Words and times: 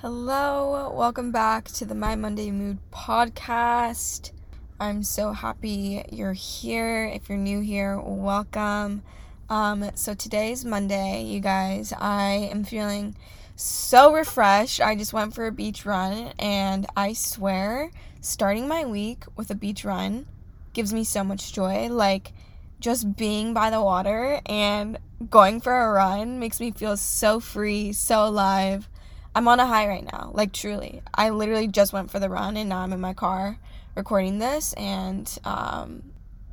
Hello, 0.00 0.92
welcome 0.94 1.32
back 1.32 1.64
to 1.68 1.86
the 1.86 1.94
My 1.94 2.16
Monday 2.16 2.50
Mood 2.50 2.76
podcast. 2.92 4.30
I'm 4.78 5.02
so 5.02 5.32
happy 5.32 6.04
you're 6.12 6.34
here. 6.34 7.06
If 7.06 7.30
you're 7.30 7.38
new 7.38 7.60
here, 7.60 7.98
welcome. 7.98 9.02
Um, 9.48 9.90
so 9.94 10.12
today's 10.12 10.66
Monday, 10.66 11.22
you 11.22 11.40
guys. 11.40 11.94
I 11.98 12.50
am 12.52 12.62
feeling 12.62 13.16
so 13.56 14.12
refreshed. 14.12 14.82
I 14.82 14.96
just 14.96 15.14
went 15.14 15.34
for 15.34 15.46
a 15.46 15.50
beach 15.50 15.86
run, 15.86 16.30
and 16.38 16.86
I 16.94 17.14
swear, 17.14 17.90
starting 18.20 18.68
my 18.68 18.84
week 18.84 19.24
with 19.34 19.50
a 19.50 19.54
beach 19.54 19.82
run 19.82 20.26
gives 20.74 20.92
me 20.92 21.04
so 21.04 21.24
much 21.24 21.54
joy. 21.54 21.88
Like, 21.88 22.34
just 22.80 23.16
being 23.16 23.54
by 23.54 23.70
the 23.70 23.80
water 23.80 24.42
and 24.44 24.98
going 25.30 25.62
for 25.62 25.74
a 25.74 25.90
run 25.90 26.38
makes 26.38 26.60
me 26.60 26.70
feel 26.70 26.98
so 26.98 27.40
free, 27.40 27.94
so 27.94 28.26
alive. 28.26 28.90
I'm 29.36 29.48
on 29.48 29.60
a 29.60 29.66
high 29.66 29.86
right 29.86 30.10
now, 30.10 30.30
like 30.32 30.54
truly. 30.54 31.02
I 31.12 31.28
literally 31.28 31.68
just 31.68 31.92
went 31.92 32.10
for 32.10 32.18
the 32.18 32.30
run 32.30 32.56
and 32.56 32.70
now 32.70 32.78
I'm 32.78 32.94
in 32.94 33.02
my 33.02 33.12
car 33.12 33.58
recording 33.94 34.38
this, 34.38 34.72
and 34.72 35.30
um, 35.44 36.04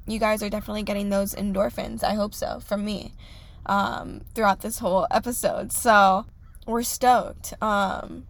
you 0.05 0.20
guys 0.20 0.44
are 0.44 0.49
definitely 0.49 0.84
getting 0.84 1.07
those 1.07 1.34
endorphins. 1.34 2.04
I 2.04 2.16
hope 2.16 2.34
so 2.34 2.59
from 2.59 2.84
me 2.84 3.13
um, 3.67 4.20
throughout 4.35 4.59
this 4.59 4.80
whole 4.80 5.07
episode. 5.12 5.71
So 5.71 6.26
we're 6.67 6.84
stoked. 6.84 7.54
Um, 7.62 8.26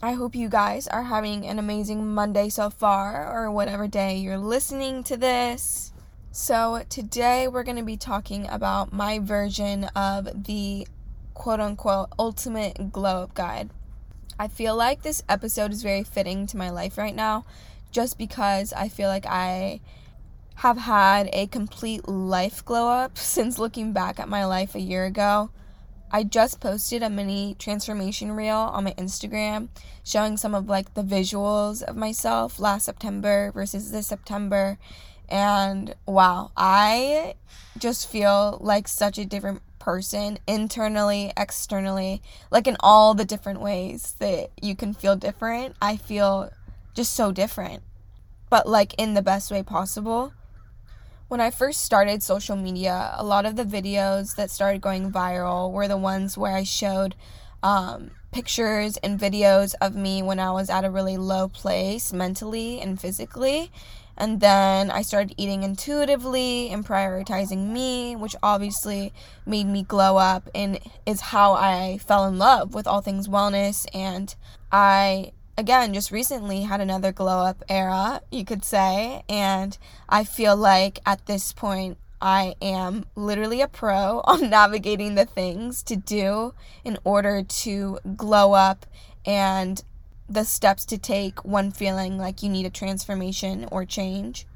I 0.00 0.12
hope 0.12 0.36
you 0.36 0.48
guys 0.48 0.86
are 0.86 1.02
having 1.02 1.44
an 1.44 1.58
amazing 1.58 2.06
Monday 2.06 2.48
so 2.48 2.70
far, 2.70 3.28
or 3.28 3.50
whatever 3.50 3.88
day 3.88 4.18
you're 4.18 4.38
listening 4.38 5.02
to 5.02 5.16
this. 5.16 5.92
So, 6.30 6.84
today 6.88 7.48
we're 7.48 7.64
going 7.64 7.78
to 7.78 7.82
be 7.82 7.96
talking 7.96 8.46
about 8.48 8.92
my 8.92 9.18
version 9.18 9.84
of 9.96 10.44
the 10.44 10.86
quote 11.34 11.58
unquote 11.58 12.10
ultimate 12.20 12.92
glow 12.92 13.24
up 13.24 13.34
guide. 13.34 13.70
I 14.38 14.48
feel 14.48 14.76
like 14.76 15.02
this 15.02 15.22
episode 15.28 15.72
is 15.72 15.82
very 15.82 16.02
fitting 16.02 16.46
to 16.48 16.56
my 16.56 16.70
life 16.70 16.98
right 16.98 17.14
now 17.14 17.46
just 17.90 18.18
because 18.18 18.72
I 18.74 18.88
feel 18.88 19.08
like 19.08 19.24
I 19.24 19.80
have 20.56 20.76
had 20.76 21.30
a 21.32 21.46
complete 21.46 22.06
life 22.06 22.64
glow 22.64 22.88
up 22.88 23.16
since 23.18 23.58
looking 23.58 23.92
back 23.92 24.20
at 24.20 24.28
my 24.28 24.44
life 24.44 24.74
a 24.74 24.80
year 24.80 25.06
ago. 25.06 25.50
I 26.10 26.22
just 26.22 26.60
posted 26.60 27.02
a 27.02 27.10
mini 27.10 27.56
transformation 27.58 28.32
reel 28.32 28.56
on 28.56 28.84
my 28.84 28.92
Instagram 28.92 29.68
showing 30.04 30.36
some 30.36 30.54
of 30.54 30.68
like 30.68 30.94
the 30.94 31.02
visuals 31.02 31.82
of 31.82 31.96
myself 31.96 32.60
last 32.60 32.84
September 32.84 33.50
versus 33.52 33.90
this 33.90 34.06
September 34.06 34.78
and 35.28 35.94
wow, 36.06 36.50
I 36.56 37.34
just 37.78 38.08
feel 38.08 38.58
like 38.60 38.88
such 38.88 39.18
a 39.18 39.24
different 39.24 39.62
person 39.78 40.38
internally, 40.46 41.32
externally, 41.36 42.22
like 42.50 42.66
in 42.66 42.76
all 42.80 43.14
the 43.14 43.24
different 43.24 43.60
ways 43.60 44.16
that 44.18 44.50
you 44.60 44.74
can 44.74 44.92
feel 44.92 45.14
different. 45.14 45.76
I 45.80 45.96
feel 45.96 46.50
just 46.94 47.14
so 47.14 47.30
different, 47.30 47.82
but 48.50 48.68
like 48.68 48.94
in 48.98 49.14
the 49.14 49.22
best 49.22 49.50
way 49.50 49.62
possible. 49.62 50.32
When 51.28 51.40
I 51.40 51.50
first 51.50 51.84
started 51.84 52.22
social 52.22 52.56
media, 52.56 53.12
a 53.16 53.24
lot 53.24 53.46
of 53.46 53.56
the 53.56 53.64
videos 53.64 54.36
that 54.36 54.50
started 54.50 54.80
going 54.80 55.12
viral 55.12 55.72
were 55.72 55.88
the 55.88 55.96
ones 55.96 56.38
where 56.38 56.54
I 56.54 56.62
showed 56.62 57.14
um, 57.62 58.12
pictures 58.32 58.96
and 58.98 59.18
videos 59.18 59.74
of 59.80 59.94
me 59.94 60.22
when 60.22 60.38
I 60.38 60.50
was 60.52 60.70
at 60.70 60.84
a 60.84 60.90
really 60.90 61.16
low 61.16 61.48
place 61.48 62.12
mentally 62.12 62.80
and 62.80 63.00
physically. 63.00 63.72
And 64.16 64.40
then 64.40 64.90
I 64.90 65.02
started 65.02 65.34
eating 65.36 65.62
intuitively 65.62 66.70
and 66.70 66.86
prioritizing 66.86 67.68
me, 67.68 68.16
which 68.16 68.34
obviously 68.42 69.12
made 69.44 69.66
me 69.66 69.82
glow 69.82 70.16
up 70.16 70.48
and 70.54 70.78
is 71.04 71.20
how 71.20 71.52
I 71.52 71.98
fell 71.98 72.26
in 72.26 72.38
love 72.38 72.74
with 72.74 72.86
all 72.86 73.02
things 73.02 73.28
wellness. 73.28 73.86
And 73.94 74.34
I, 74.72 75.32
again, 75.58 75.92
just 75.92 76.10
recently 76.10 76.62
had 76.62 76.80
another 76.80 77.12
glow 77.12 77.40
up 77.40 77.62
era, 77.68 78.22
you 78.30 78.44
could 78.44 78.64
say. 78.64 79.22
And 79.28 79.76
I 80.08 80.24
feel 80.24 80.56
like 80.56 81.00
at 81.04 81.26
this 81.26 81.52
point, 81.52 81.98
I 82.20 82.54
am 82.62 83.04
literally 83.14 83.60
a 83.60 83.68
pro 83.68 84.20
on 84.24 84.48
navigating 84.48 85.14
the 85.14 85.26
things 85.26 85.82
to 85.84 85.96
do 85.96 86.54
in 86.84 86.98
order 87.04 87.42
to 87.42 87.98
glow 88.16 88.54
up 88.54 88.86
and 89.26 89.82
the 90.28 90.44
steps 90.44 90.84
to 90.86 90.98
take 90.98 91.44
when 91.44 91.70
feeling 91.70 92.18
like 92.18 92.42
you 92.42 92.48
need 92.48 92.66
a 92.66 92.70
transformation 92.70 93.66
or 93.70 93.84
change. 93.84 94.46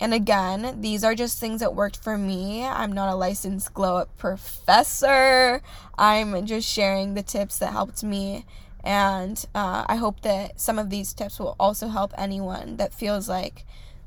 And 0.00 0.14
again, 0.14 0.80
these 0.80 1.02
are 1.02 1.14
just 1.14 1.40
things 1.40 1.60
that 1.60 1.74
worked 1.74 2.02
for 2.02 2.16
me. 2.16 2.64
I'm 2.64 2.92
not 2.92 3.12
a 3.12 3.16
licensed 3.16 3.74
glow 3.74 3.96
up 3.96 4.16
professor. 4.16 5.60
I'm 5.98 6.46
just 6.46 6.68
sharing 6.68 7.14
the 7.14 7.22
tips 7.22 7.58
that 7.58 7.72
helped 7.72 8.04
me. 8.04 8.46
And 8.84 9.44
uh, 9.56 9.84
I 9.88 9.96
hope 9.96 10.20
that 10.20 10.60
some 10.60 10.78
of 10.78 10.88
these 10.88 11.12
tips 11.12 11.40
will 11.40 11.56
also 11.58 11.88
help 11.88 12.12
anyone 12.16 12.76
that 12.76 12.94
feels 12.94 13.28
like 13.28 13.64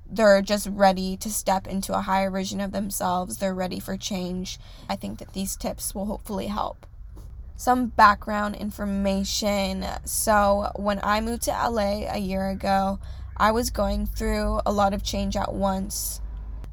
they're 0.10 0.42
just 0.42 0.68
ready 0.68 1.18
to 1.18 1.30
step 1.30 1.68
into 1.68 1.94
a 1.94 2.02
higher 2.02 2.32
version 2.32 2.62
of 2.62 2.72
themselves. 2.72 3.38
They're 3.38 3.54
ready 3.54 3.80
for 3.80 3.98
change. 3.98 4.60
I 4.90 4.96
think 4.96 5.20
that 5.20 5.34
these 5.34 5.58
tips 5.58 5.94
will 5.94 6.06
hopefully 6.06 6.48
help 6.48 6.86
some 7.62 7.86
background 7.86 8.56
information. 8.56 9.86
So, 10.04 10.72
when 10.78 11.00
I 11.04 11.22
moved 11.22 11.44
to 11.44 11.52
LA 11.52 12.12
a 12.12 12.18
year 12.18 12.50
ago, 12.50 13.00
I 13.38 13.52
was 13.52 13.70
going 13.70 14.08
through 14.08 14.62
a 14.66 14.72
lot 14.72 14.96
of 14.96 15.04
change 15.04 15.36
at 15.36 15.54
once. 15.54 16.22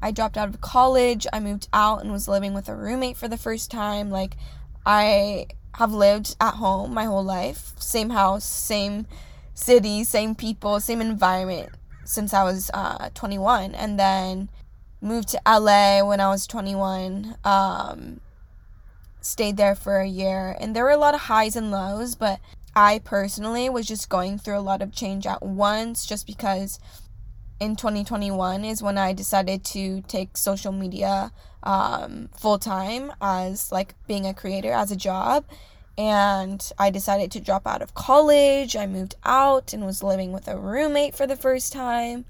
I 0.01 0.09
dropped 0.09 0.35
out 0.35 0.49
of 0.49 0.61
college, 0.61 1.27
I 1.31 1.41
moved 1.41 1.67
out 1.73 2.01
and 2.01 2.11
was 2.11 2.27
living 2.27 2.55
with 2.55 2.67
a 2.69 2.75
roommate 2.75 3.17
for 3.17 3.27
the 3.27 3.37
first 3.37 3.69
time. 3.69 4.09
Like, 4.09 4.35
I 4.83 5.45
have 5.75 5.93
lived 5.93 6.35
at 6.41 6.55
home 6.55 6.91
my 6.91 7.05
whole 7.05 7.23
life, 7.23 7.73
same 7.77 8.09
house, 8.09 8.43
same 8.43 9.05
city, 9.53 10.03
same 10.03 10.33
people, 10.33 10.79
same 10.79 11.01
environment 11.01 11.69
since 12.03 12.33
I 12.33 12.43
was 12.43 12.71
uh, 12.73 13.11
21. 13.13 13.75
And 13.75 13.99
then 13.99 14.49
moved 15.01 15.29
to 15.29 15.41
LA 15.45 16.03
when 16.03 16.19
I 16.19 16.29
was 16.29 16.47
21. 16.47 17.35
Um, 17.43 18.21
stayed 19.21 19.57
there 19.57 19.75
for 19.75 19.99
a 19.99 20.07
year 20.07 20.55
and 20.59 20.75
there 20.75 20.83
were 20.83 20.89
a 20.89 20.97
lot 20.97 21.13
of 21.13 21.21
highs 21.21 21.55
and 21.55 21.71
lows, 21.71 22.15
but 22.15 22.39
I 22.75 22.99
personally 22.99 23.69
was 23.69 23.87
just 23.87 24.09
going 24.09 24.37
through 24.37 24.57
a 24.57 24.61
lot 24.61 24.81
of 24.81 24.91
change 24.91 25.25
at 25.25 25.41
once 25.41 26.05
just 26.05 26.27
because 26.27 26.79
in 27.59 27.75
2021 27.75 28.63
is 28.63 28.81
when 28.81 28.97
I 28.97 29.13
decided 29.13 29.63
to 29.65 30.01
take 30.03 30.37
social 30.37 30.71
media 30.71 31.31
um, 31.63 32.29
full 32.37 32.57
time 32.57 33.11
as 33.21 33.71
like 33.71 33.95
being 34.07 34.25
a 34.25 34.33
creator 34.33 34.71
as 34.71 34.91
a 34.91 34.95
job. 34.95 35.45
And 35.97 36.71
I 36.77 36.89
decided 36.91 37.31
to 37.31 37.41
drop 37.41 37.67
out 37.67 37.81
of 37.81 37.93
college. 37.93 38.77
I 38.77 38.87
moved 38.87 39.15
out 39.25 39.73
and 39.73 39.85
was 39.85 40.01
living 40.01 40.31
with 40.31 40.47
a 40.47 40.57
roommate 40.57 41.15
for 41.15 41.27
the 41.27 41.35
first 41.35 41.73
time 41.73 42.23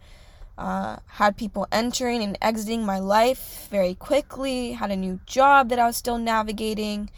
uh, 0.59 0.97
had 1.07 1.37
people 1.37 1.65
entering 1.71 2.21
and 2.21 2.37
exiting 2.41 2.85
my 2.85 2.99
life 2.99 3.67
very 3.71 3.95
quickly, 3.95 4.73
had 4.73 4.91
a 4.91 4.95
new 4.95 5.21
job 5.25 5.69
that 5.69 5.79
I 5.79 5.87
was 5.87 5.95
still 5.95 6.17
navigating, 6.17 7.09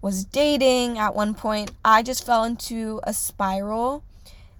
was 0.00 0.24
dating 0.24 0.96
at 0.96 1.14
one 1.14 1.34
point. 1.34 1.72
I 1.84 2.02
just 2.04 2.24
fell 2.24 2.44
into 2.44 3.00
a 3.02 3.12
spiral 3.12 4.04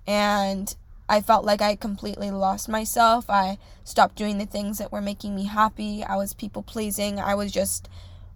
and 0.08 0.74
I 1.08 1.20
felt 1.20 1.44
like 1.44 1.62
I 1.62 1.76
completely 1.76 2.32
lost 2.32 2.68
myself. 2.68 3.30
I 3.30 3.58
stopped 3.84 4.16
doing 4.16 4.38
the 4.38 4.46
things 4.46 4.78
that 4.78 4.90
were 4.90 5.00
making 5.00 5.36
me 5.36 5.44
happy. 5.44 6.02
I 6.02 6.16
was 6.16 6.34
people 6.34 6.62
pleasing. 6.62 7.20
I 7.20 7.36
was 7.36 7.52
just 7.52 7.88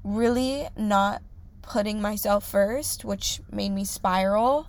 really 0.05 0.69
not 0.77 1.21
putting 1.63 2.01
myself 2.01 2.49
first, 2.49 3.05
which 3.05 3.41
made 3.51 3.71
me 3.71 3.85
spiral. 3.85 4.69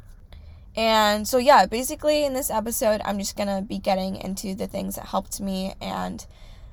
And 0.77 1.27
so, 1.27 1.37
yeah, 1.37 1.65
basically 1.65 2.25
in 2.25 2.33
this 2.33 2.51
episode, 2.51 3.01
I'm 3.05 3.17
just 3.17 3.37
going 3.37 3.47
to 3.47 3.61
be 3.61 3.77
getting 3.77 4.17
into 4.17 4.55
the 4.55 4.67
things 4.67 4.95
that 4.95 5.05
helped 5.05 5.39
me 5.39 5.75
and 5.81 6.25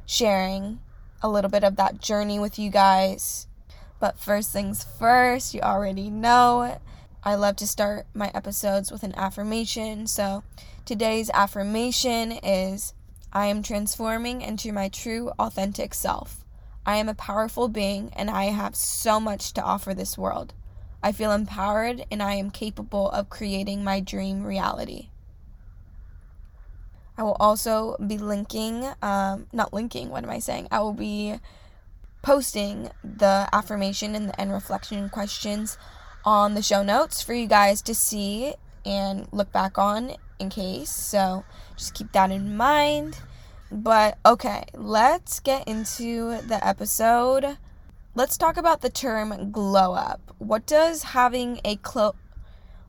sharing 0.06 0.80
a 1.22 1.28
little 1.28 1.50
bit 1.50 1.62
of 1.62 1.76
that 1.76 2.00
journey 2.00 2.38
with 2.38 2.58
you 2.58 2.70
guys. 2.70 3.46
But 4.00 4.18
first 4.18 4.50
things 4.50 4.84
first, 4.98 5.54
you 5.54 5.60
already 5.60 6.10
know 6.10 6.78
I 7.24 7.36
love 7.36 7.54
to 7.56 7.68
start 7.68 8.06
my 8.14 8.32
episodes 8.34 8.90
with 8.90 9.04
an 9.04 9.14
affirmation. 9.14 10.08
So 10.08 10.43
today's 10.84 11.31
affirmation 11.32 12.32
is 12.32 12.94
I 13.32 13.46
am 13.46 13.62
transforming 13.62 14.43
into 14.43 14.72
my 14.72 14.88
true, 14.88 15.31
authentic 15.38 15.94
self. 15.94 16.44
I 16.84 16.96
am 16.96 17.08
a 17.08 17.14
powerful 17.14 17.69
being 17.69 18.10
and 18.14 18.28
I 18.28 18.46
have 18.46 18.75
so 18.75 19.20
much 19.20 19.52
to 19.52 19.62
offer 19.62 19.94
this 19.94 20.19
world. 20.19 20.52
I 21.02 21.12
feel 21.12 21.32
empowered 21.32 22.04
and 22.10 22.22
I 22.22 22.34
am 22.34 22.50
capable 22.50 23.10
of 23.10 23.28
creating 23.28 23.82
my 23.82 24.00
dream 24.00 24.44
reality. 24.44 25.08
I 27.19 27.25
will 27.25 27.37
also 27.38 27.96
be 27.99 28.19
linking, 28.19 28.88
um, 29.02 29.46
not 29.52 29.72
linking, 29.72 30.08
what 30.10 30.25
am 30.25 30.31
I 30.31 30.38
saying? 30.38 30.69
I 30.70 30.81
will 30.81 30.94
be 30.94 31.38
posting 32.22 32.90
the 33.02 33.49
affirmation 33.52 34.14
and 34.14 34.28
the 34.28 34.40
end 34.40 34.52
reflection 34.52 35.08
questions 35.10 35.76
on 36.25 36.54
the 36.54 36.62
show 36.62 36.82
notes 36.82 37.20
for 37.20 37.34
you 37.34 37.46
guys 37.46 37.82
to 37.82 37.94
see 37.94 38.55
and 38.84 39.28
look 39.32 39.52
back 39.52 39.76
on 39.76 40.14
in 40.38 40.50
case. 40.50 40.90
So 40.90 41.44
just 41.76 41.94
keep 41.94 42.12
that 42.12 42.31
in 42.31 42.56
mind. 42.56 43.19
But 43.70 44.19
okay, 44.25 44.64
let's 44.75 45.40
get 45.40 45.66
into 45.66 46.40
the 46.43 46.60
episode. 46.66 47.56
Let's 48.14 48.37
talk 48.37 48.59
about 48.59 48.82
the 48.82 48.91
term 48.91 49.50
glow 49.53 49.94
up. 49.94 50.35
What 50.37 50.67
does 50.67 51.03
having 51.03 51.61
a 51.64 51.76
clo- 51.76 52.14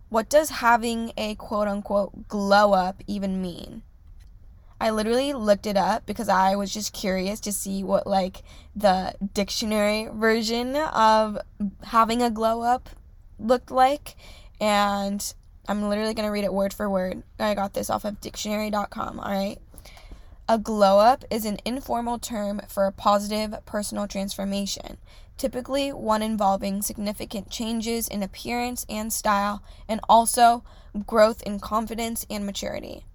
what 0.10 0.30
does 0.30 0.50
having 0.50 1.14
a 1.16 1.36
quote 1.36 1.70
unquote 1.70 2.28
glow 2.28 2.74
up 2.74 3.02
even 3.08 3.42
mean? 3.42 3.84
I 4.82 4.90
literally 4.90 5.32
looked 5.32 5.66
it 5.66 5.78
up 5.78 6.06
because 6.06 6.28
I 6.28 6.58
was 6.58 6.74
just 6.74 6.92
curious 6.92 7.40
to 7.42 7.54
see 7.54 7.86
what 7.86 8.06
like 8.06 8.44
the 8.76 9.16
dictionary 9.34 10.10
version 10.14 10.76
of 10.76 11.38
having 11.84 12.22
a 12.22 12.30
glow 12.30 12.62
up 12.62 12.90
looked 13.40 13.72
like 13.72 14.18
and 14.60 15.34
I'm 15.70 15.88
literally 15.88 16.14
going 16.14 16.28
to 16.28 16.32
read 16.32 16.44
it 16.44 16.54
word 16.54 16.74
for 16.74 16.90
word. 16.90 17.24
I 17.40 17.54
got 17.54 17.74
this 17.74 17.90
off 17.90 18.04
of 18.04 18.20
dictionary.com, 18.20 19.22
all 19.22 19.32
right? 19.32 19.58
A 20.50 20.58
glow 20.58 21.00
up 21.00 21.24
is 21.32 21.46
an 21.46 21.58
informal 21.64 22.20
term 22.20 22.62
for 22.68 22.86
a 22.86 22.92
positive 22.92 23.56
personal 23.66 24.08
transformation, 24.08 24.98
typically 25.38 25.94
one 25.94 26.22
involving 26.22 26.82
significant 26.82 27.50
changes 27.50 28.10
in 28.10 28.22
appearance 28.22 28.86
and 28.90 29.14
style, 29.14 29.64
and 29.88 30.02
also 30.10 30.66
growth 31.06 31.42
in 31.44 31.62
confidence 31.62 32.26
and 32.30 32.46
maturity. 32.46 33.06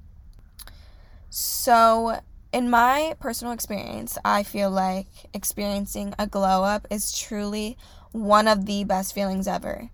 So, 1.28 2.20
in 2.50 2.70
my 2.70 3.14
personal 3.20 3.52
experience, 3.52 4.16
I 4.24 4.42
feel 4.42 4.70
like 4.70 5.06
experiencing 5.34 6.14
a 6.18 6.26
glow 6.26 6.64
up 6.64 6.86
is 6.90 7.12
truly 7.12 7.76
one 8.12 8.48
of 8.48 8.64
the 8.64 8.84
best 8.84 9.14
feelings 9.14 9.46
ever. 9.46 9.90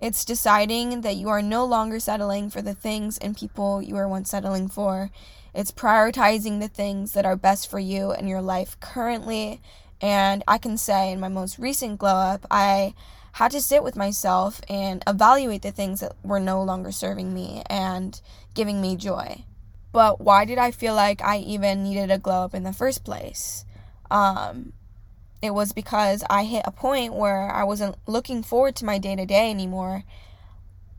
It's 0.00 0.24
deciding 0.24 1.00
that 1.00 1.16
you 1.16 1.28
are 1.28 1.42
no 1.42 1.64
longer 1.64 1.98
settling 1.98 2.50
for 2.50 2.62
the 2.62 2.74
things 2.74 3.18
and 3.18 3.36
people 3.36 3.82
you 3.82 3.94
were 3.94 4.08
once 4.08 4.30
settling 4.30 4.68
for. 4.68 5.10
It's 5.54 5.72
prioritizing 5.72 6.60
the 6.60 6.68
things 6.68 7.12
that 7.12 7.26
are 7.26 7.36
best 7.36 7.70
for 7.70 7.80
you 7.80 8.12
and 8.12 8.28
your 8.28 8.42
life 8.42 8.78
currently. 8.80 9.60
And 10.00 10.44
I 10.46 10.58
can 10.58 10.78
say 10.78 11.10
in 11.10 11.18
my 11.18 11.28
most 11.28 11.58
recent 11.58 11.98
glow 11.98 12.14
up, 12.14 12.46
I 12.50 12.94
had 13.32 13.50
to 13.52 13.60
sit 13.60 13.82
with 13.82 13.96
myself 13.96 14.60
and 14.68 15.02
evaluate 15.06 15.62
the 15.62 15.72
things 15.72 16.00
that 16.00 16.12
were 16.22 16.40
no 16.40 16.62
longer 16.62 16.92
serving 16.92 17.34
me 17.34 17.62
and 17.68 18.20
giving 18.54 18.80
me 18.80 18.96
joy. 18.96 19.44
But 19.90 20.20
why 20.20 20.44
did 20.44 20.58
I 20.58 20.70
feel 20.70 20.94
like 20.94 21.22
I 21.22 21.38
even 21.38 21.82
needed 21.82 22.10
a 22.10 22.18
glow 22.18 22.44
up 22.44 22.54
in 22.54 22.62
the 22.62 22.72
first 22.72 23.04
place? 23.04 23.64
Um, 24.10 24.72
it 25.40 25.54
was 25.54 25.72
because 25.72 26.24
I 26.28 26.44
hit 26.44 26.62
a 26.64 26.72
point 26.72 27.14
where 27.14 27.50
I 27.50 27.64
wasn't 27.64 27.96
looking 28.06 28.42
forward 28.42 28.76
to 28.76 28.84
my 28.84 28.98
day 28.98 29.14
to 29.16 29.24
day 29.24 29.50
anymore. 29.50 30.04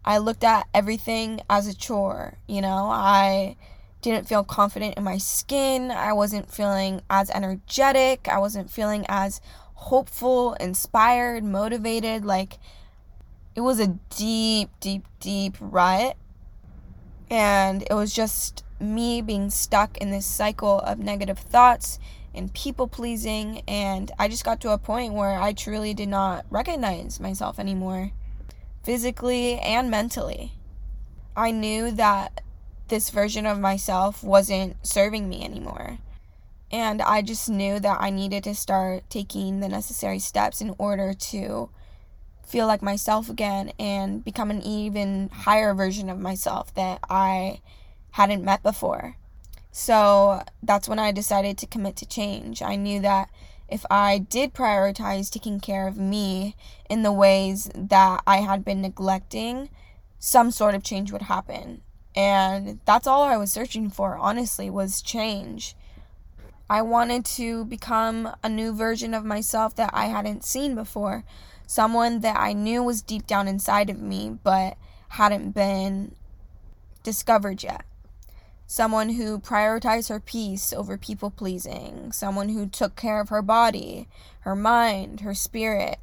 I 0.06 0.18
looked 0.18 0.44
at 0.44 0.68
everything 0.74 1.42
as 1.50 1.68
a 1.68 1.76
chore, 1.76 2.38
you 2.48 2.62
know? 2.62 2.90
I 2.90 3.58
didn't 4.02 4.30
feel 4.30 4.46
confident 4.46 4.96
in 4.98 5.04
my 5.04 5.18
skin. 5.18 5.92
I 5.92 6.14
wasn't 6.14 6.50
feeling 6.50 7.02
as 7.10 7.30
energetic. 7.32 8.28
I 8.30 8.40
wasn't 8.40 8.72
feeling 8.72 9.06
as 9.10 9.42
hopeful, 9.74 10.54
inspired, 10.54 11.44
motivated. 11.44 12.24
Like, 12.24 12.60
it 13.56 13.62
was 13.62 13.80
a 13.82 14.00
deep, 14.16 14.70
deep, 14.80 15.06
deep 15.20 15.58
rut. 15.60 16.16
And 17.30 17.84
it 17.84 17.94
was 17.94 18.14
just 18.14 18.64
me 18.80 19.22
being 19.22 19.50
stuck 19.50 19.98
in 19.98 20.12
this 20.12 20.26
cycle 20.26 20.80
of 20.80 20.98
negative 20.98 21.38
thoughts 21.38 22.00
and 22.34 22.54
people 22.54 22.88
pleasing. 22.88 23.62
And 23.68 24.12
I 24.20 24.28
just 24.28 24.46
got 24.46 24.62
to 24.62 24.72
a 24.72 24.78
point 24.78 25.14
where 25.14 25.40
I 25.40 25.54
truly 25.54 25.94
did 25.94 26.10
not 26.10 26.46
recognize 26.50 27.20
myself 27.20 27.60
anymore, 27.60 28.12
physically 28.84 29.60
and 29.60 29.90
mentally. 29.90 30.54
I 31.36 31.52
knew 31.52 31.92
that 31.92 32.42
this 32.90 33.10
version 33.10 33.46
of 33.46 33.60
myself 33.60 34.24
wasn't 34.24 34.76
serving 34.86 35.30
me 35.30 35.44
anymore. 35.44 36.00
And 36.72 37.02
I 37.02 37.22
just 37.22 37.50
knew 37.50 37.80
that 37.80 37.98
I 38.00 38.10
needed 38.10 38.44
to 38.44 38.54
start 38.54 39.10
taking 39.10 39.60
the 39.60 39.70
necessary 39.70 40.20
steps 40.20 40.62
in 40.62 40.76
order 40.78 41.14
to 41.14 41.70
feel 42.46 42.68
like 42.68 42.82
myself 42.82 43.30
again 43.30 43.72
and 43.80 44.24
become 44.24 44.52
an 44.52 44.62
even 44.62 45.30
higher 45.30 45.74
version 45.74 46.10
of 46.10 46.20
myself 46.20 46.74
that 46.74 47.00
I 47.10 47.62
hadn't 48.12 48.44
met 48.44 48.64
before. 48.64 49.16
So 49.72 50.44
that's 50.64 50.90
when 50.90 51.00
I 51.00 51.12
decided 51.12 51.58
to 51.60 51.68
commit 51.68 51.96
to 51.98 52.06
change. 52.06 52.62
I 52.62 52.76
knew 52.76 53.00
that 53.02 53.30
if 53.68 53.86
I 53.90 54.18
did 54.18 54.54
prioritize 54.54 55.30
taking 55.30 55.60
care 55.60 55.88
of 55.88 55.98
me 55.98 56.56
in 56.90 57.04
the 57.04 57.12
ways 57.12 57.70
that 57.76 58.22
I 58.26 58.38
had 58.38 58.66
been 58.66 58.82
neglecting, 58.82 59.70
some 60.18 60.52
sort 60.52 60.74
of 60.74 60.84
change 60.84 61.12
would 61.12 61.24
happen. 61.24 61.82
And 62.16 62.80
that's 62.86 63.08
all 63.08 63.24
I 63.24 63.38
was 63.38 63.52
searching 63.52 63.90
for, 63.90 64.18
honestly, 64.18 64.70
was 64.70 65.02
change. 65.02 65.76
I 66.70 66.82
wanted 66.82 67.24
to 67.26 67.66
become 67.66 68.36
a 68.44 68.50
new 68.50 68.74
version 68.74 69.14
of 69.14 69.24
myself 69.24 69.76
that 69.76 69.92
I 69.94 70.06
hadn't 70.06 70.44
seen 70.44 70.76
before. 70.76 71.24
Someone 71.68 72.22
that 72.22 72.38
I 72.38 72.54
knew 72.54 72.82
was 72.82 73.04
deep 73.04 73.28
down 73.28 73.48
inside 73.48 73.92
of 73.92 74.02
me, 74.02 74.38
but 74.44 74.78
hadn't 75.10 75.52
been 75.52 76.16
discovered 77.04 77.62
yet 77.64 77.86
someone 78.70 79.10
who 79.10 79.40
prioritized 79.40 80.10
her 80.10 80.20
peace 80.20 80.72
over 80.72 80.96
people 80.96 81.32
pleasing, 81.32 82.12
someone 82.12 82.50
who 82.50 82.68
took 82.68 82.96
care 82.96 83.20
of 83.20 83.30
her 83.30 83.42
body, 83.42 84.08
her 84.42 84.56
mind, 84.56 85.22
her 85.22 85.34
spirit. 85.34 85.98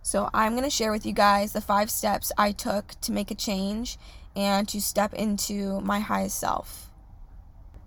So, 0.00 0.30
I'm 0.32 0.52
going 0.52 0.62
to 0.62 0.70
share 0.70 0.92
with 0.92 1.04
you 1.04 1.12
guys 1.12 1.52
the 1.52 1.60
five 1.60 1.90
steps 1.90 2.30
I 2.38 2.52
took 2.52 2.94
to 3.00 3.10
make 3.10 3.32
a 3.32 3.34
change 3.34 3.98
and 4.36 4.68
to 4.68 4.80
step 4.80 5.12
into 5.12 5.80
my 5.80 5.98
highest 5.98 6.38
self. 6.38 6.88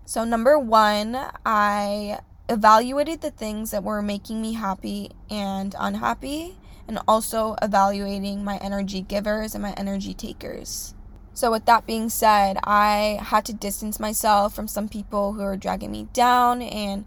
So, 0.04 0.26
number 0.26 0.60
one, 0.60 1.18
I 1.46 2.20
evaluated 2.50 3.22
the 3.22 3.32
things 3.32 3.72
that 3.72 3.86
were 3.86 4.02
making 4.02 4.42
me 4.42 4.54
happy 4.54 5.12
and 5.30 5.74
unhappy, 5.80 6.58
and 6.86 7.00
also 7.08 7.56
evaluating 7.62 8.44
my 8.44 8.58
energy 8.58 9.00
givers 9.00 9.56
and 9.56 9.62
my 9.62 9.72
energy 9.78 10.14
takers. 10.14 10.96
So, 11.42 11.50
with 11.50 11.66
that 11.66 11.88
being 11.88 12.10
said, 12.10 12.60
I 12.66 13.18
had 13.20 13.46
to 13.46 13.54
distance 13.54 14.00
myself 14.00 14.54
from 14.54 14.68
some 14.68 14.88
people 14.88 15.34
who 15.34 15.42
were 15.42 15.58
dragging 15.58 15.92
me 15.92 16.08
down 16.14 16.62
and 16.62 17.04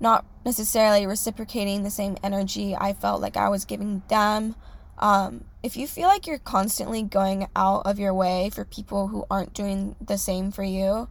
not 0.00 0.24
necessarily 0.44 1.06
reciprocating 1.06 1.84
the 1.84 1.90
same 1.90 2.16
energy 2.20 2.74
I 2.74 2.94
felt 2.94 3.22
like 3.22 3.36
I 3.36 3.48
was 3.48 3.64
giving 3.64 4.02
them. 4.08 4.56
Um, 4.98 5.44
if 5.62 5.76
you 5.76 5.86
feel 5.86 6.08
like 6.08 6.26
you're 6.26 6.38
constantly 6.38 7.04
going 7.04 7.46
out 7.54 7.86
of 7.86 8.00
your 8.00 8.12
way 8.12 8.50
for 8.52 8.64
people 8.64 9.06
who 9.06 9.24
aren't 9.30 9.54
doing 9.54 9.94
the 10.04 10.18
same 10.18 10.50
for 10.50 10.64
you, 10.64 11.06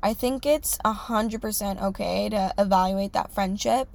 I 0.00 0.14
think 0.14 0.46
it's 0.46 0.78
100% 0.84 1.82
okay 1.82 2.28
to 2.28 2.54
evaluate 2.56 3.12
that 3.14 3.34
friendship 3.34 3.88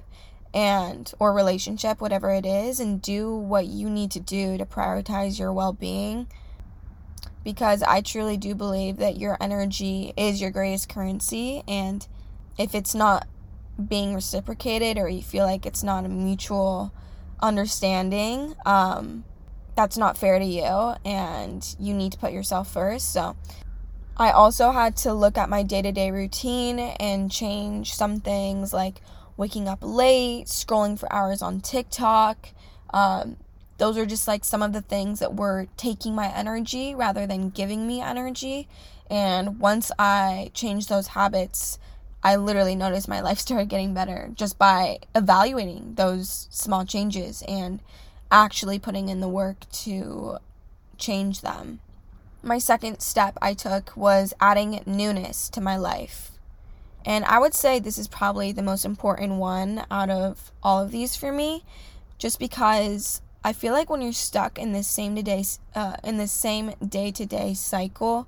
and 0.52 1.10
or 1.18 1.32
relationship 1.32 2.02
whatever 2.02 2.34
it 2.34 2.44
is 2.44 2.80
and 2.80 3.00
do 3.00 3.34
what 3.34 3.64
you 3.64 3.88
need 3.88 4.10
to 4.10 4.20
do 4.20 4.58
to 4.58 4.66
prioritize 4.66 5.38
your 5.38 5.54
well-being 5.54 6.26
because 7.46 7.80
I 7.84 8.00
truly 8.00 8.36
do 8.36 8.56
believe 8.56 8.96
that 8.96 9.18
your 9.18 9.36
energy 9.40 10.12
is 10.16 10.40
your 10.40 10.50
greatest 10.50 10.88
currency. 10.88 11.62
And 11.68 12.04
if 12.58 12.74
it's 12.74 12.92
not 12.92 13.28
being 13.88 14.16
reciprocated 14.16 14.98
or 14.98 15.08
you 15.08 15.22
feel 15.22 15.46
like 15.46 15.64
it's 15.64 15.84
not 15.84 16.04
a 16.04 16.08
mutual 16.08 16.92
understanding, 17.38 18.56
um, 18.66 19.22
that's 19.76 19.96
not 19.96 20.18
fair 20.18 20.40
to 20.40 20.44
you 20.44 20.94
and 21.04 21.76
you 21.78 21.94
need 21.94 22.10
to 22.10 22.18
put 22.18 22.32
yourself 22.32 22.68
first. 22.72 23.12
So, 23.12 23.36
I 24.16 24.32
also 24.32 24.72
had 24.72 24.96
to 24.98 25.14
look 25.14 25.38
at 25.38 25.48
my 25.48 25.62
day 25.62 25.82
to 25.82 25.92
day 25.92 26.10
routine 26.10 26.80
and 26.80 27.30
change 27.30 27.94
some 27.94 28.18
things 28.18 28.72
like 28.72 29.00
waking 29.36 29.68
up 29.68 29.78
late, 29.82 30.46
scrolling 30.46 30.98
for 30.98 31.12
hours 31.12 31.42
on 31.42 31.60
TikTok, 31.60 32.48
um, 32.92 33.36
those 33.78 33.98
are 33.98 34.06
just 34.06 34.26
like 34.26 34.44
some 34.44 34.62
of 34.62 34.72
the 34.72 34.80
things 34.80 35.18
that 35.20 35.34
were 35.34 35.66
taking 35.76 36.14
my 36.14 36.28
energy 36.28 36.94
rather 36.94 37.26
than 37.26 37.50
giving 37.50 37.86
me 37.86 38.00
energy. 38.00 38.68
And 39.10 39.60
once 39.60 39.92
I 39.98 40.50
changed 40.54 40.88
those 40.88 41.08
habits, 41.08 41.78
I 42.22 42.36
literally 42.36 42.74
noticed 42.74 43.08
my 43.08 43.20
life 43.22 43.38
started 43.38 43.68
getting 43.68 43.94
better 43.94 44.30
just 44.34 44.58
by 44.58 44.98
evaluating 45.14 45.94
those 45.94 46.48
small 46.50 46.84
changes 46.84 47.42
and 47.46 47.80
actually 48.30 48.78
putting 48.78 49.08
in 49.08 49.20
the 49.20 49.28
work 49.28 49.68
to 49.70 50.38
change 50.98 51.42
them. 51.42 51.80
My 52.42 52.58
second 52.58 53.00
step 53.00 53.36
I 53.42 53.54
took 53.54 53.96
was 53.96 54.32
adding 54.40 54.82
newness 54.86 55.48
to 55.50 55.60
my 55.60 55.76
life. 55.76 56.32
And 57.04 57.24
I 57.24 57.38
would 57.38 57.54
say 57.54 57.78
this 57.78 57.98
is 57.98 58.08
probably 58.08 58.50
the 58.50 58.62
most 58.62 58.84
important 58.84 59.34
one 59.34 59.84
out 59.90 60.10
of 60.10 60.50
all 60.62 60.82
of 60.82 60.90
these 60.90 61.14
for 61.14 61.30
me, 61.30 61.64
just 62.18 62.40
because 62.40 63.22
I 63.46 63.52
feel 63.52 63.72
like 63.72 63.88
when 63.88 64.02
you're 64.02 64.12
stuck 64.12 64.58
in 64.58 64.72
this 64.72 64.88
same 64.88 65.14
day 65.14 65.44
uh, 65.72 65.98
in 66.02 66.16
the 66.16 66.26
same 66.26 66.72
day 66.84 67.12
to 67.12 67.24
day 67.24 67.54
cycle, 67.54 68.26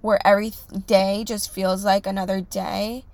where 0.00 0.26
every 0.26 0.54
day 0.86 1.22
just 1.22 1.52
feels 1.52 1.84
like 1.84 2.06
another 2.06 2.40
day, 2.40 3.04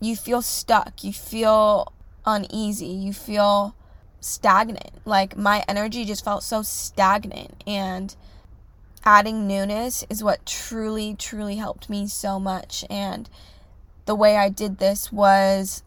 you 0.00 0.16
feel 0.16 0.40
stuck. 0.40 1.04
You 1.04 1.12
feel 1.12 1.92
uneasy. 2.24 2.86
You 2.86 3.12
feel 3.12 3.74
stagnant. 4.20 4.92
Like 5.04 5.36
my 5.36 5.62
energy 5.68 6.06
just 6.06 6.24
felt 6.24 6.42
so 6.42 6.62
stagnant 6.62 7.62
and 7.66 8.16
adding 9.04 9.46
newness 9.46 10.06
is 10.08 10.24
what 10.24 10.46
truly 10.46 11.16
truly 11.16 11.56
helped 11.56 11.90
me 11.90 12.06
so 12.06 12.40
much 12.40 12.82
and 12.88 13.28
the 14.06 14.14
way 14.14 14.38
I 14.38 14.48
did 14.48 14.78
this 14.78 15.12
was 15.12 15.82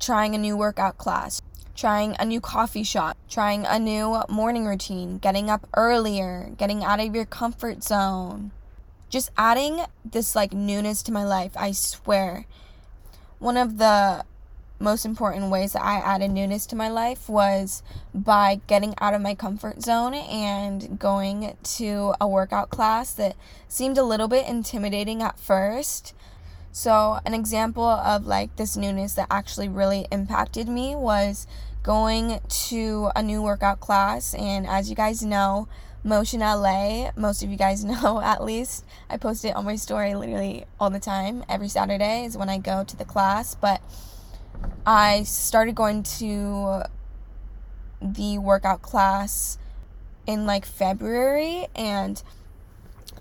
trying 0.00 0.34
a 0.34 0.38
new 0.38 0.56
workout 0.56 0.98
class 0.98 1.40
trying 1.74 2.16
a 2.18 2.24
new 2.24 2.40
coffee 2.40 2.82
shop, 2.82 3.16
trying 3.28 3.66
a 3.66 3.78
new 3.78 4.22
morning 4.28 4.66
routine, 4.66 5.18
getting 5.18 5.50
up 5.50 5.68
earlier, 5.76 6.50
getting 6.56 6.84
out 6.84 7.00
of 7.00 7.14
your 7.14 7.24
comfort 7.24 7.82
zone. 7.82 8.50
Just 9.08 9.30
adding 9.36 9.80
this 10.04 10.34
like 10.34 10.52
newness 10.52 11.02
to 11.04 11.12
my 11.12 11.24
life, 11.24 11.52
I 11.56 11.72
swear. 11.72 12.46
One 13.38 13.56
of 13.56 13.78
the 13.78 14.24
most 14.82 15.04
important 15.04 15.50
ways 15.50 15.72
that 15.72 15.82
I 15.82 15.96
added 15.98 16.30
newness 16.30 16.66
to 16.66 16.76
my 16.76 16.88
life 16.88 17.28
was 17.28 17.82
by 18.12 18.60
getting 18.66 18.94
out 19.00 19.14
of 19.14 19.22
my 19.22 19.34
comfort 19.34 19.82
zone 19.82 20.14
and 20.14 20.98
going 20.98 21.56
to 21.62 22.14
a 22.20 22.26
workout 22.26 22.70
class 22.70 23.12
that 23.14 23.36
seemed 23.68 23.96
a 23.96 24.02
little 24.02 24.28
bit 24.28 24.46
intimidating 24.46 25.22
at 25.22 25.38
first. 25.38 26.14
So, 26.74 27.20
an 27.26 27.34
example 27.34 27.84
of 27.84 28.26
like 28.26 28.56
this 28.56 28.78
newness 28.78 29.12
that 29.14 29.26
actually 29.30 29.68
really 29.68 30.06
impacted 30.10 30.68
me 30.68 30.96
was 30.96 31.46
going 31.82 32.40
to 32.48 33.10
a 33.14 33.22
new 33.22 33.42
workout 33.42 33.78
class. 33.78 34.32
And 34.34 34.66
as 34.66 34.88
you 34.88 34.96
guys 34.96 35.22
know, 35.22 35.68
Motion 36.02 36.40
LA, 36.40 37.10
most 37.14 37.42
of 37.42 37.50
you 37.50 37.56
guys 37.56 37.84
know 37.84 38.22
at 38.22 38.42
least, 38.42 38.86
I 39.10 39.18
post 39.18 39.44
it 39.44 39.54
on 39.54 39.66
my 39.66 39.76
story 39.76 40.14
literally 40.14 40.64
all 40.80 40.88
the 40.88 40.98
time. 40.98 41.44
Every 41.46 41.68
Saturday 41.68 42.24
is 42.24 42.38
when 42.38 42.48
I 42.48 42.56
go 42.56 42.84
to 42.84 42.96
the 42.96 43.04
class. 43.04 43.54
But 43.54 43.82
I 44.86 45.24
started 45.24 45.74
going 45.74 46.02
to 46.04 46.84
the 48.00 48.38
workout 48.38 48.80
class 48.80 49.58
in 50.26 50.46
like 50.46 50.64
February 50.64 51.66
and 51.74 52.22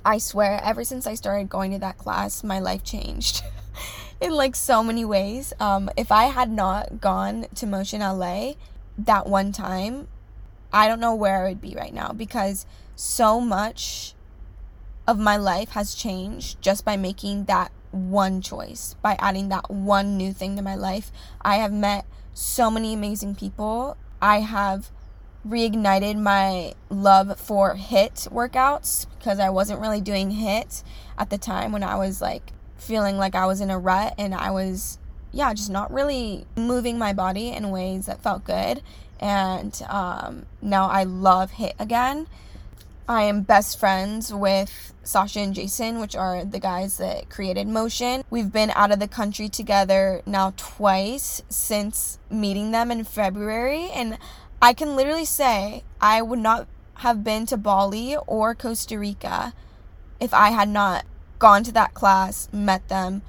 I 0.04 0.18
swear 0.18 0.60
ever 0.64 0.84
since 0.84 1.06
I 1.06 1.16
started 1.16 1.50
going 1.50 1.72
to 1.72 1.80
that 1.80 1.98
class 1.98 2.44
my 2.44 2.60
life 2.60 2.84
changed 2.84 3.44
in 4.22 4.32
like 4.32 4.56
so 4.56 4.84
many 4.84 5.06
ways. 5.06 5.54
Um 5.60 5.90
if 5.96 6.12
I 6.12 6.26
had 6.26 6.50
not 6.50 7.02
gone 7.02 7.46
to 7.56 7.68
Motion 7.68 8.02
LA 8.02 8.54
that 8.98 9.28
one 9.28 9.52
time, 9.52 10.08
I 10.74 10.88
don't 10.88 11.00
know 11.00 11.16
where 11.16 11.46
I 11.46 11.50
would 11.50 11.62
be 11.62 11.76
right 11.76 11.94
now 11.94 12.12
because 12.12 12.66
so 12.96 13.42
much 13.42 14.14
of 15.08 15.18
my 15.20 15.38
life 15.38 15.70
has 15.70 15.96
changed 15.96 16.62
just 16.62 16.86
by 16.86 16.96
making 16.96 17.46
that 17.46 17.72
one 17.92 18.42
choice, 18.42 18.96
by 19.02 19.16
adding 19.20 19.50
that 19.50 19.70
one 19.70 20.18
new 20.18 20.34
thing 20.34 20.56
to 20.56 20.62
my 20.62 20.76
life. 20.76 21.12
I 21.42 21.58
have 21.58 21.74
met 21.74 22.06
so 22.34 22.72
many 22.72 22.94
amazing 22.94 23.36
people. 23.36 23.98
I 24.22 24.40
have 24.40 24.92
reignited 25.48 26.18
my 26.18 26.74
love 26.90 27.40
for 27.40 27.76
HIIT 27.76 28.30
workouts 28.30 29.08
because 29.18 29.40
I 29.40 29.50
wasn't 29.50 29.82
really 29.82 30.02
doing 30.02 30.32
HIIT 30.32 30.84
at 31.18 31.30
the 31.30 31.38
time 31.38 31.72
when 31.72 31.84
I 31.84 31.96
was 31.96 32.22
like 32.22 32.54
feeling 32.78 33.18
like 33.18 33.36
I 33.36 33.46
was 33.46 33.62
in 33.62 33.70
a 33.70 33.80
rut 33.80 34.14
and 34.18 34.34
I 34.34 34.52
was 34.52 34.98
yeah, 35.32 35.54
just 35.54 35.70
not 35.70 35.92
really 35.92 36.46
moving 36.56 36.98
my 36.98 37.14
body 37.14 37.50
in 37.50 37.72
ways 37.72 38.06
that 38.06 38.22
felt 38.22 38.44
good. 38.44 38.82
And 39.20 39.82
um, 39.88 40.46
now 40.62 40.88
I 40.88 41.04
love 41.04 41.52
HIIT 41.54 41.74
again. 41.80 42.28
I 43.08 43.24
am 43.24 43.42
best 43.42 43.80
friends 43.80 44.34
with 44.34 44.94
Sasha 45.04 45.40
and 45.40 45.54
Jason, 45.54 46.00
which 46.00 46.16
are 46.16 46.46
the 46.46 46.60
guys 46.60 46.98
that 46.98 47.30
created 47.30 47.68
Motion. 47.68 48.24
We've 48.30 48.52
been 48.52 48.72
out 48.72 48.92
of 48.92 49.00
the 49.00 49.08
country 49.08 49.50
together 49.50 50.22
now 50.26 50.54
twice 50.56 51.42
since 51.50 52.20
meeting 52.30 52.72
them 52.72 52.92
in 52.92 53.04
February. 53.04 53.90
And 53.92 54.18
I 54.62 54.74
can 54.74 54.96
literally 54.96 55.26
say 55.26 55.84
I 56.00 56.22
would 56.22 56.40
not 56.40 56.68
have 56.96 57.24
been 57.24 57.48
to 57.48 57.58
Bali 57.58 58.16
or 58.28 58.54
Costa 58.54 59.00
Rica 59.00 59.54
if 60.20 60.34
I 60.36 60.52
had 60.52 60.70
not 60.70 61.06
gone 61.40 61.64
to 61.64 61.72
that 61.72 61.96
class, 61.96 62.48
met 62.54 62.88
them, 62.88 63.24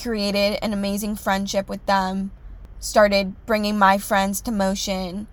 created 0.00 0.58
an 0.60 0.74
amazing 0.74 1.16
friendship 1.16 1.70
with 1.70 1.84
them, 1.86 2.32
started 2.78 3.34
bringing 3.46 3.78
my 3.78 3.96
friends 3.96 4.42
to 4.42 4.52
motion. 4.52 5.26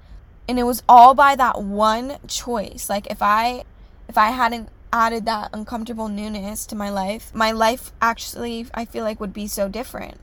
And 0.48 0.58
it 0.58 0.63
was 0.63 0.84
all 0.88 1.13
by 1.13 1.36
that 1.36 1.62
one 1.62 2.18
choice. 2.27 2.89
Like 2.89 3.08
if 3.08 3.22
I 3.22 3.65
if 4.08 4.18
I 4.18 4.30
hadn't 4.30 4.70
added 4.94 5.25
that 5.25 5.50
uncomfortable 5.51 6.08
newness 6.08 6.65
to 6.68 6.75
my 6.75 6.89
life, 6.89 7.36
my 7.36 7.51
life 7.51 7.92
actually 8.01 8.68
I 8.74 8.86
feel 8.86 9.04
like 9.04 9.20
would 9.20 9.34
be 9.34 9.48
so 9.48 9.68
different. 9.68 10.18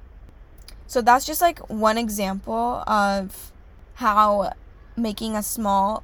So 0.86 1.02
that's 1.02 1.26
just 1.26 1.42
like 1.42 1.58
one 1.68 1.98
example 1.98 2.82
of 2.86 3.52
how 3.94 4.52
making 4.96 5.36
a 5.36 5.42
small 5.42 6.02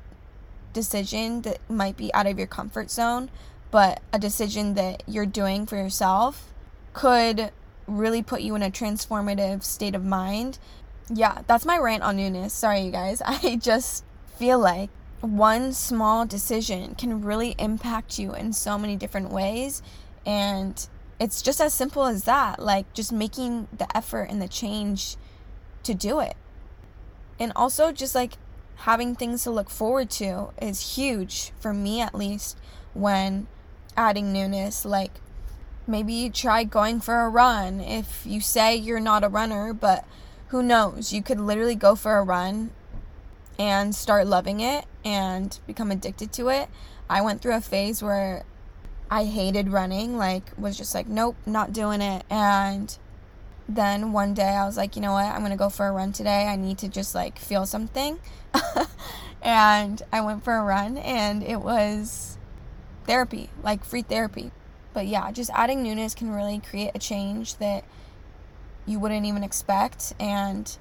decision 0.72 1.42
that 1.42 1.58
might 1.68 1.96
be 1.96 2.12
out 2.14 2.26
of 2.26 2.38
your 2.38 2.46
comfort 2.46 2.90
zone, 2.90 3.30
but 3.70 4.00
a 4.12 4.18
decision 4.18 4.74
that 4.74 5.02
you're 5.06 5.26
doing 5.26 5.66
for 5.66 5.76
yourself 5.76 6.52
could 6.92 7.50
really 7.86 8.22
put 8.22 8.42
you 8.42 8.54
in 8.54 8.62
a 8.62 8.70
transformative 8.70 9.62
state 9.62 9.94
of 9.94 10.04
mind. 10.04 10.58
Yeah, 11.12 11.42
that's 11.46 11.64
my 11.64 11.78
rant 11.78 12.02
on 12.02 12.16
newness. 12.16 12.52
Sorry, 12.52 12.80
you 12.80 12.90
guys. 12.90 13.22
I 13.26 13.56
just 13.56 14.04
feel 14.38 14.58
like 14.58 14.90
one 15.20 15.72
small 15.72 16.26
decision 16.26 16.94
can 16.94 17.22
really 17.22 17.54
impact 17.58 18.18
you 18.18 18.34
in 18.34 18.52
so 18.52 18.78
many 18.78 18.96
different 18.96 19.30
ways. 19.30 19.82
And 20.24 20.86
it's 21.18 21.42
just 21.42 21.60
as 21.60 21.74
simple 21.74 22.04
as 22.04 22.24
that 22.24 22.60
like, 22.60 22.92
just 22.92 23.12
making 23.12 23.68
the 23.76 23.94
effort 23.96 24.24
and 24.24 24.40
the 24.40 24.48
change 24.48 25.16
to 25.82 25.94
do 25.94 26.20
it. 26.20 26.36
And 27.40 27.52
also, 27.54 27.92
just 27.92 28.14
like 28.14 28.34
having 28.78 29.14
things 29.14 29.42
to 29.42 29.50
look 29.50 29.70
forward 29.70 30.08
to 30.08 30.50
is 30.62 30.94
huge 30.94 31.52
for 31.58 31.74
me, 31.74 32.00
at 32.00 32.14
least, 32.14 32.56
when 32.94 33.46
adding 33.96 34.32
newness. 34.32 34.84
Like, 34.84 35.12
maybe 35.86 36.30
try 36.30 36.64
going 36.64 37.00
for 37.00 37.22
a 37.22 37.28
run 37.28 37.80
if 37.80 38.22
you 38.24 38.40
say 38.40 38.76
you're 38.76 39.00
not 39.00 39.24
a 39.24 39.28
runner, 39.28 39.72
but 39.72 40.04
who 40.48 40.62
knows? 40.62 41.12
You 41.12 41.22
could 41.22 41.40
literally 41.40 41.74
go 41.74 41.94
for 41.94 42.18
a 42.18 42.22
run 42.22 42.70
and 43.58 43.94
start 43.94 44.26
loving 44.26 44.60
it 44.60 44.84
and 45.04 45.58
become 45.66 45.90
addicted 45.90 46.32
to 46.34 46.48
it. 46.48 46.68
I 47.10 47.20
went 47.20 47.42
through 47.42 47.56
a 47.56 47.60
phase 47.60 48.02
where 48.02 48.44
I 49.10 49.24
hated 49.24 49.70
running, 49.70 50.16
like, 50.16 50.52
was 50.56 50.76
just 50.76 50.94
like, 50.94 51.08
nope, 51.08 51.36
not 51.44 51.72
doing 51.72 52.00
it. 52.00 52.24
And 52.30 52.96
then 53.68 54.12
one 54.12 54.32
day 54.32 54.48
I 54.48 54.64
was 54.64 54.76
like, 54.76 54.96
you 54.96 55.02
know 55.02 55.12
what? 55.12 55.26
I'm 55.26 55.40
going 55.40 55.50
to 55.50 55.56
go 55.56 55.68
for 55.68 55.86
a 55.86 55.92
run 55.92 56.12
today. 56.12 56.46
I 56.46 56.56
need 56.56 56.78
to 56.78 56.88
just 56.88 57.14
like 57.14 57.38
feel 57.38 57.66
something. 57.66 58.18
and 59.42 60.02
I 60.10 60.22
went 60.22 60.42
for 60.42 60.54
a 60.54 60.62
run 60.62 60.96
and 60.96 61.42
it 61.42 61.60
was 61.60 62.38
therapy, 63.06 63.50
like 63.62 63.84
free 63.84 64.02
therapy. 64.02 64.52
But 64.94 65.06
yeah, 65.06 65.30
just 65.32 65.50
adding 65.52 65.82
newness 65.82 66.14
can 66.14 66.30
really 66.34 66.60
create 66.60 66.92
a 66.94 66.98
change 66.98 67.56
that 67.58 67.84
you 68.86 68.98
wouldn't 68.98 69.26
even 69.26 69.44
expect. 69.44 70.14
And 70.18 70.76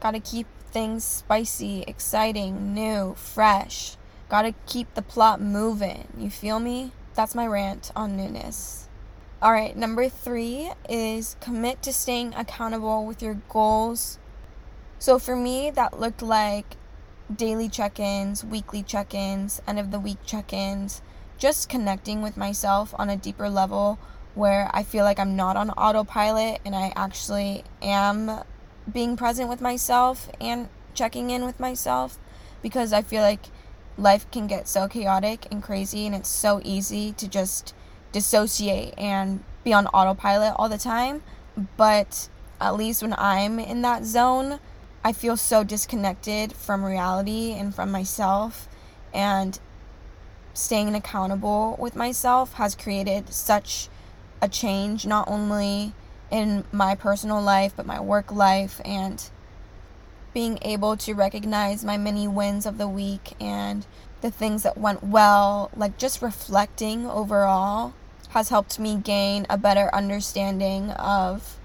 got 0.00 0.12
to 0.12 0.20
keep 0.20 0.46
things 0.70 1.04
spicy, 1.04 1.84
exciting, 1.86 2.72
new, 2.72 3.14
fresh. 3.16 3.96
Got 4.30 4.42
to 4.42 4.54
keep 4.66 4.94
the 4.94 5.02
plot 5.02 5.42
moving. 5.42 6.08
You 6.16 6.30
feel 6.30 6.58
me? 6.58 6.92
That's 7.14 7.34
my 7.34 7.46
rant 7.46 7.90
on 7.94 8.16
newness. 8.16 8.88
All 9.42 9.52
right, 9.52 9.74
number 9.74 10.10
three 10.10 10.70
is 10.86 11.34
commit 11.40 11.80
to 11.84 11.94
staying 11.94 12.34
accountable 12.34 13.06
with 13.06 13.22
your 13.22 13.40
goals. 13.48 14.18
So 14.98 15.18
for 15.18 15.34
me, 15.34 15.70
that 15.70 15.98
looked 15.98 16.20
like 16.20 16.76
daily 17.34 17.70
check 17.70 17.98
ins, 17.98 18.44
weekly 18.44 18.82
check 18.82 19.14
ins, 19.14 19.62
end 19.66 19.78
of 19.78 19.92
the 19.92 19.98
week 19.98 20.18
check 20.26 20.52
ins, 20.52 21.00
just 21.38 21.70
connecting 21.70 22.20
with 22.20 22.36
myself 22.36 22.94
on 22.98 23.08
a 23.08 23.16
deeper 23.16 23.48
level 23.48 23.98
where 24.34 24.70
I 24.74 24.82
feel 24.82 25.04
like 25.04 25.18
I'm 25.18 25.36
not 25.36 25.56
on 25.56 25.70
autopilot 25.70 26.60
and 26.66 26.76
I 26.76 26.92
actually 26.94 27.64
am 27.80 28.42
being 28.92 29.16
present 29.16 29.48
with 29.48 29.62
myself 29.62 30.28
and 30.38 30.68
checking 30.92 31.30
in 31.30 31.46
with 31.46 31.58
myself 31.58 32.18
because 32.60 32.92
I 32.92 33.00
feel 33.00 33.22
like 33.22 33.46
life 33.96 34.30
can 34.30 34.46
get 34.46 34.68
so 34.68 34.86
chaotic 34.86 35.46
and 35.50 35.62
crazy 35.62 36.04
and 36.04 36.14
it's 36.14 36.28
so 36.28 36.60
easy 36.62 37.12
to 37.12 37.26
just 37.26 37.72
dissociate 38.12 38.94
and 38.96 39.42
be 39.64 39.72
on 39.72 39.86
autopilot 39.88 40.54
all 40.56 40.68
the 40.68 40.78
time. 40.78 41.22
But 41.76 42.28
at 42.60 42.76
least 42.76 43.02
when 43.02 43.14
I'm 43.18 43.58
in 43.58 43.82
that 43.82 44.04
zone, 44.04 44.60
I 45.04 45.12
feel 45.12 45.36
so 45.36 45.64
disconnected 45.64 46.52
from 46.52 46.84
reality 46.84 47.52
and 47.52 47.74
from 47.74 47.90
myself. 47.90 48.68
And 49.12 49.58
staying 50.54 50.94
accountable 50.94 51.76
with 51.78 51.96
myself 51.96 52.54
has 52.54 52.74
created 52.74 53.32
such 53.32 53.88
a 54.42 54.48
change, 54.48 55.06
not 55.06 55.28
only 55.28 55.92
in 56.30 56.64
my 56.72 56.94
personal 56.94 57.40
life, 57.40 57.72
but 57.76 57.86
my 57.86 58.00
work 58.00 58.30
life, 58.30 58.80
and 58.84 59.30
being 60.32 60.58
able 60.62 60.96
to 60.96 61.12
recognize 61.12 61.84
my 61.84 61.96
many 61.96 62.28
wins 62.28 62.66
of 62.66 62.78
the 62.78 62.88
week 62.88 63.32
and 63.40 63.84
the 64.20 64.30
things 64.30 64.62
that 64.62 64.78
went 64.78 65.02
well, 65.02 65.70
like 65.74 65.98
just 65.98 66.22
reflecting 66.22 67.06
overall, 67.06 67.94
has 68.30 68.48
helped 68.48 68.78
me 68.78 68.96
gain 68.96 69.46
a 69.48 69.58
better 69.58 69.94
understanding 69.94 70.90
of 70.90 71.56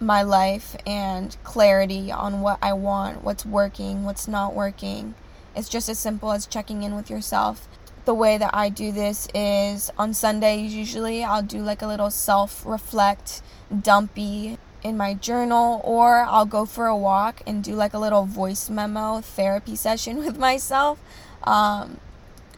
my 0.00 0.22
life 0.22 0.76
and 0.86 1.36
clarity 1.42 2.12
on 2.12 2.40
what 2.40 2.58
I 2.62 2.72
want, 2.72 3.24
what's 3.24 3.44
working, 3.44 4.04
what's 4.04 4.28
not 4.28 4.54
working. 4.54 5.14
It's 5.56 5.68
just 5.68 5.88
as 5.88 5.98
simple 5.98 6.32
as 6.32 6.46
checking 6.46 6.82
in 6.82 6.94
with 6.94 7.10
yourself 7.10 7.68
the 8.08 8.14
way 8.14 8.38
that 8.38 8.54
I 8.54 8.70
do 8.70 8.90
this 8.90 9.28
is 9.34 9.90
on 9.98 10.14
Sundays, 10.14 10.74
usually 10.74 11.22
I'll 11.22 11.42
do 11.42 11.58
like 11.58 11.82
a 11.82 11.86
little 11.86 12.10
self 12.10 12.64
reflect, 12.64 13.42
dumpy 13.82 14.56
in 14.82 14.96
my 14.96 15.12
journal 15.12 15.82
or 15.84 16.20
I'll 16.20 16.46
go 16.46 16.64
for 16.64 16.86
a 16.86 16.96
walk 16.96 17.42
and 17.46 17.62
do 17.62 17.74
like 17.74 17.92
a 17.92 17.98
little 17.98 18.24
voice 18.24 18.70
memo 18.70 19.20
therapy 19.20 19.76
session 19.86 20.24
with 20.24 20.38
myself. 20.38 20.98
Um, 21.44 22.00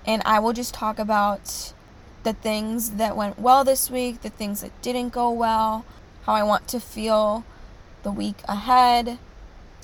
and 0.06 0.22
I 0.24 0.38
will 0.38 0.52
just 0.52 0.72
talk 0.72 1.00
about 1.00 1.72
the 2.22 2.32
things 2.32 2.92
that 2.92 3.16
went 3.16 3.38
well 3.38 3.64
this 3.64 3.90
week, 3.90 4.22
the 4.22 4.30
things 4.30 4.60
that 4.60 4.82
didn't 4.82 5.10
go 5.10 5.30
well, 5.30 5.84
how 6.22 6.34
I 6.34 6.42
want 6.42 6.68
to 6.68 6.80
feel 6.80 7.44
the 8.02 8.12
week 8.12 8.42
ahead. 8.46 9.18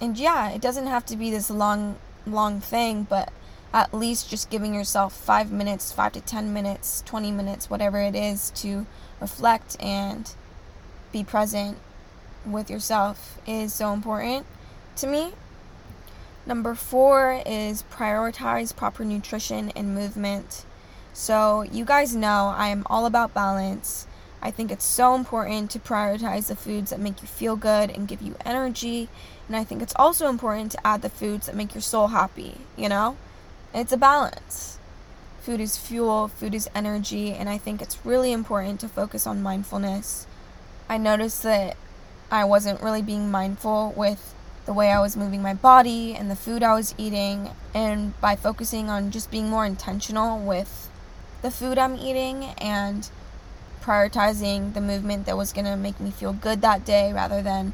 And 0.01 0.19
yeah, 0.19 0.51
it 0.51 0.61
doesn't 0.61 0.87
have 0.87 1.07
to 1.07 1.17
be 1.17 1.31
this 1.31 1.51
long, 1.51 1.97
long 2.27 2.61
thing, 2.61 3.05
but 3.05 3.33
at 3.73 3.95
least 3.95 4.29
just 4.29 4.51
giving 4.51 4.75
yourself 4.75 5.15
five 5.15 5.51
minutes, 5.51 5.93
five 5.93 6.13
to 6.13 6.21
10 6.21 6.53
minutes, 6.53 7.03
20 7.07 7.31
minutes, 7.31 7.71
whatever 7.71 8.01
it 8.01 8.15
is, 8.15 8.51
to 8.51 8.87
reflect 9.21 9.77
and 9.81 10.35
be 11.13 11.25
present 11.25 11.79
with 12.45 12.71
yourself 12.71 13.39
is 13.47 13.73
so 13.73 13.93
important 13.93 14.45
to 14.97 15.07
me. 15.07 15.33
Number 16.45 16.75
four 16.75 17.43
is 17.45 17.83
prioritize 17.91 18.77
proper 18.77 19.05
nutrition 19.05 19.73
and 19.75 19.95
movement. 19.95 20.66
So, 21.19 21.63
you 21.63 21.87
guys 21.87 22.15
know 22.15 22.53
I 22.55 22.69
am 22.69 22.87
all 22.91 23.07
about 23.07 23.33
balance. 23.33 24.07
I 24.43 24.51
think 24.51 24.71
it's 24.71 24.85
so 24.85 25.15
important 25.15 25.71
to 25.71 25.79
prioritize 25.79 26.49
the 26.49 26.55
foods 26.55 26.91
that 26.91 27.01
make 27.01 27.23
you 27.23 27.27
feel 27.27 27.57
good 27.57 27.89
and 27.91 28.07
give 28.07 28.21
you 28.21 28.37
energy. 28.45 29.09
And 29.49 29.57
I 29.57 29.65
think 29.65 29.81
it's 29.81 29.95
also 29.97 30.29
important 30.29 30.73
to 30.73 30.87
add 30.87 31.01
the 31.01 31.09
foods 31.09 31.47
that 31.47 31.57
make 31.57 31.75
your 31.75 31.81
soul 31.81 32.09
happy, 32.09 32.59
you 32.77 32.91
know? 32.91 33.17
It's 33.73 33.93
a 33.93 33.97
balance. 33.97 34.79
Food 35.41 35.59
is 35.59 35.79
fuel, 35.79 36.29
food 36.29 36.55
is 36.55 36.69
energy, 36.75 37.33
and 37.33 37.49
I 37.49 37.57
think 37.57 37.81
it's 37.81 38.05
really 38.05 38.31
important 38.31 38.79
to 38.81 38.89
focus 38.89 39.27
on 39.27 39.43
mindfulness. 39.43 40.27
I 40.87 40.99
noticed 40.99 41.43
that 41.45 41.79
I 42.31 42.45
wasn't 42.45 42.83
really 42.83 43.03
being 43.03 43.31
mindful 43.31 43.95
with 43.97 44.35
the 44.67 44.75
way 44.75 44.93
I 44.93 45.01
was 45.01 45.17
moving 45.17 45.41
my 45.41 45.55
body 45.55 46.15
and 46.15 46.31
the 46.31 46.37
food 46.37 46.63
I 46.63 46.75
was 46.75 46.95
eating. 46.99 47.53
And 47.73 48.21
by 48.21 48.37
focusing 48.37 48.91
on 48.91 49.11
just 49.11 49.31
being 49.31 49.49
more 49.49 49.65
intentional 49.65 50.39
with 50.39 50.91
the 51.47 51.53
food 51.53 51.79
I'm 51.79 51.95
eating 51.95 52.43
and 52.59 53.09
prioritizing 53.81 54.75
the 54.75 54.81
movement 54.81 55.27
that 55.27 55.37
was 55.37 55.53
going 55.53 55.65
to 55.65 55.77
make 55.77 56.01
me 56.01 56.11
feel 56.11 56.33
good 56.33 56.61
that 56.63 56.85
day 56.85 57.13
rather 57.13 57.41
than 57.41 57.73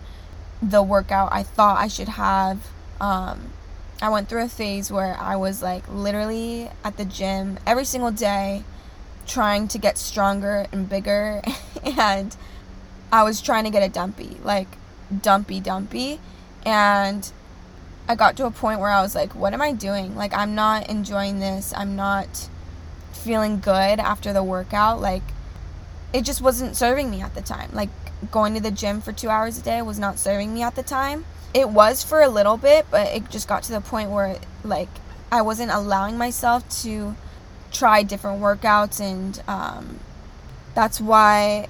the 0.61 0.83
workout 0.83 1.33
I 1.33 1.43
thought 1.43 1.79
I 1.79 1.88
should 1.88 2.11
have. 2.11 2.69
Um, 3.00 3.49
I 4.02 4.11
went 4.11 4.29
through 4.29 4.45
a 4.45 4.49
phase 4.50 4.93
where 4.93 5.17
I 5.19 5.37
was 5.37 5.62
like 5.62 5.88
literally 5.88 6.69
at 6.85 6.99
the 6.99 7.07
gym 7.07 7.59
every 7.67 7.87
single 7.87 8.11
day 8.11 8.64
trying 9.26 9.69
to 9.69 9.79
get 9.79 9.97
stronger 9.97 10.67
and 10.71 10.87
bigger 10.87 11.41
and 11.83 12.37
I 13.11 13.23
was 13.23 13.41
trying 13.41 13.64
to 13.64 13.71
get 13.71 13.83
a 13.83 13.88
dumpy, 13.88 14.37
like 14.45 14.69
dumpy 15.23 15.61
dumpy 15.61 16.21
and 16.67 17.33
I 18.07 18.17
got 18.17 18.37
to 18.37 18.45
a 18.45 18.50
point 18.50 18.81
where 18.81 18.91
I 18.91 19.00
was 19.00 19.14
like, 19.14 19.35
what 19.35 19.55
am 19.55 19.62
I 19.62 19.73
doing? 19.73 20.14
Like 20.14 20.35
I'm 20.35 20.55
not 20.55 20.91
enjoying 20.91 21.38
this. 21.38 21.73
I'm 21.75 21.97
not 21.97 22.50
feeling 23.14 23.61
good 23.61 24.00
after 24.00 24.33
the 24.33 24.42
workout. 24.42 25.00
Like 25.00 25.23
it 26.12 26.23
just 26.23 26.40
wasn't 26.40 26.76
serving 26.76 27.11
me 27.11 27.21
at 27.23 27.35
the 27.35 27.42
time. 27.42 27.71
Like 27.73 27.90
going 28.31 28.54
to 28.54 28.61
the 28.61 28.71
gym 28.71 29.00
for 29.00 29.12
2 29.12 29.28
hours 29.28 29.59
a 29.59 29.62
day 29.62 29.83
was 29.83 29.99
not 29.99 30.19
serving 30.19 30.52
me 30.54 30.62
at 30.62 30.75
the 30.75 30.83
time. 30.83 31.25
It 31.54 31.69
was 31.69 32.02
for 32.02 32.23
a 32.23 32.28
little 32.28 32.57
bit, 32.57 32.87
but 32.90 33.09
it 33.09 33.31
just 33.31 33.49
got 33.49 33.62
to 33.64 33.73
the 33.73 33.81
point 33.81 34.11
where 34.11 34.38
like 34.64 34.88
I 35.31 35.42
wasn't 35.42 35.71
allowing 35.71 36.19
myself 36.19 36.69
to 36.83 37.16
try 37.71 38.02
different 38.02 38.40
workouts 38.40 39.00
and 39.00 39.42
um, 39.49 39.99
that's 40.75 41.00
why 41.00 41.69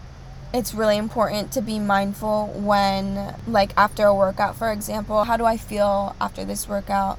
it's 0.55 0.75
really 0.75 0.97
important 0.97 1.53
to 1.53 1.63
be 1.63 1.79
mindful 1.79 2.49
when, 2.49 3.35
like, 3.47 3.73
after 3.77 4.05
a 4.05 4.15
workout, 4.15 4.57
for 4.57 4.71
example, 4.71 5.25
how 5.25 5.37
do 5.37 5.45
I 5.45 5.57
feel 5.57 6.15
after 6.21 6.45
this 6.45 6.69
workout? 6.69 7.19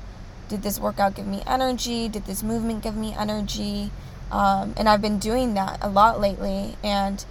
Did 0.50 0.62
this 0.62 0.80
workout 0.80 1.16
give 1.16 1.26
me 1.26 1.42
energy? 1.48 2.08
Did 2.08 2.26
this 2.26 2.44
movement 2.44 2.84
give 2.84 2.96
me 2.96 3.16
energy? 3.18 3.92
Um, 4.34 4.74
and 4.78 4.90
I've 4.90 5.02
been 5.02 5.20
doing 5.20 5.54
that 5.54 5.78
a 5.80 5.88
lot 5.88 6.20
lately. 6.20 6.76
And 6.84 7.24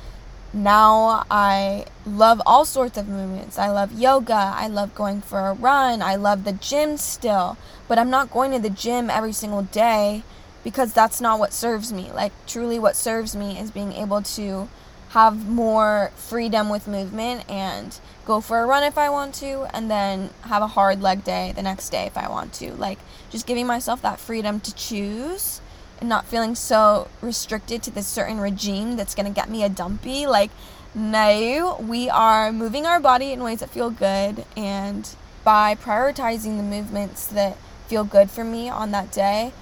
now 0.52 1.25
I 1.30 1.87
love 2.06 2.40
all 2.47 2.64
sorts 2.64 2.97
of 2.97 3.08
movements. 3.08 3.58
I 3.58 3.71
love 3.71 3.93
yoga. 3.93 4.52
I 4.54 4.69
love 4.69 4.95
going 4.95 5.21
for 5.21 5.49
a 5.49 5.52
run. 5.52 6.00
I 6.00 6.15
love 6.15 6.45
the 6.45 6.52
gym 6.52 6.97
still. 6.97 7.58
But 7.88 7.99
I'm 7.99 8.08
not 8.08 8.30
going 8.30 8.52
to 8.52 8.60
the 8.60 8.71
gym 8.71 9.10
every 9.10 9.32
single 9.32 9.62
day 9.62 10.23
because 10.62 10.93
that's 10.93 11.21
not 11.21 11.41
what 11.41 11.52
serves 11.52 11.93
me. 11.93 12.12
Like, 12.12 12.32
truly, 12.47 12.78
what 12.78 12.95
serves 12.95 13.34
me 13.34 13.58
is 13.58 13.73
being 13.73 13.93
able 13.93 14.23
to 14.23 14.69
have 15.08 15.49
more 15.49 16.12
freedom 16.15 16.71
with 16.71 16.86
movement 16.86 17.50
and 17.50 17.99
go 18.25 18.41
for 18.41 18.60
a 18.62 18.67
run 18.67 18.84
if 18.84 18.97
I 18.97 19.10
want 19.10 19.34
to, 19.36 19.67
and 19.76 19.91
then 19.91 20.30
have 20.43 20.62
a 20.62 20.69
hard 20.69 21.02
leg 21.02 21.25
day 21.25 21.52
the 21.54 21.62
next 21.62 21.91
day 21.91 22.06
if 22.06 22.17
I 22.17 22.28
want 22.30 22.52
to. 22.54 22.73
Like, 22.75 23.00
just 23.28 23.47
giving 23.47 23.67
myself 23.67 24.00
that 24.02 24.21
freedom 24.21 24.60
to 24.60 24.75
choose 24.75 25.60
not 26.08 26.26
feeling 26.26 26.54
so 26.54 27.08
restricted 27.21 27.82
to 27.84 27.91
this 27.91 28.06
certain 28.06 28.41
regime 28.41 28.97
that's 28.97 29.15
gonna 29.15 29.30
get 29.30 29.49
me 29.49 29.62
a 29.62 29.69
dumpy. 29.69 30.26
Like, 30.26 30.50
no, 30.95 31.78
we 31.80 32.08
are 32.10 32.52
moving 32.52 32.86
our 32.86 33.00
body 33.00 33.32
in 33.32 33.43
ways 33.43 33.60
that 33.60 33.71
feel 33.71 33.91
good, 33.91 34.45
and 34.56 35.08
by 35.45 35.75
prioritizing 35.75 36.56
the 36.56 36.62
movements 36.62 37.26
that 37.26 37.56
feel 37.88 38.04
good 38.04 38.30
for 38.30 38.45
me 38.45 38.69
on 38.69 38.91
that 38.91 39.10
day, 39.10 39.52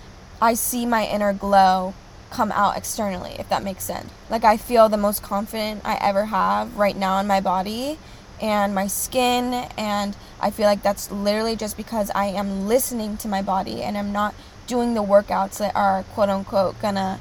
I 0.43 0.55
see 0.55 0.87
my 0.87 1.07
inner 1.07 1.33
glow 1.33 1.95
come 2.31 2.53
out 2.53 2.77
externally, 2.77 3.37
if 3.39 3.49
that 3.49 3.63
makes 3.63 3.85
sense. 3.85 4.11
Like, 4.29 4.45
I 4.45 4.57
feel 4.57 4.89
the 4.89 4.97
most 4.97 5.23
confident 5.23 5.83
I 5.85 5.97
ever 6.01 6.27
have 6.27 6.77
right 6.77 6.97
now 6.97 7.19
in 7.19 7.27
my 7.27 7.41
body 7.41 7.99
and 8.41 8.75
my 8.75 8.87
skin, 8.87 9.69
and 9.77 10.17
I 10.41 10.51
feel 10.51 10.67
like 10.67 10.83
that's 10.83 11.11
literally 11.11 11.57
just 11.57 11.77
because 11.77 12.11
I 12.15 12.27
am 12.27 12.67
listening 12.67 13.17
to 13.19 13.29
my 13.29 13.43
body 13.43 13.83
and 13.83 13.99
I'm 13.99 14.13
not 14.13 14.35
doing 14.71 14.95
the 14.95 15.03
workouts 15.03 15.59
that 15.59 15.75
are 15.75 16.05
quote 16.15 16.29
unquote 16.29 16.81
gonna 16.81 17.19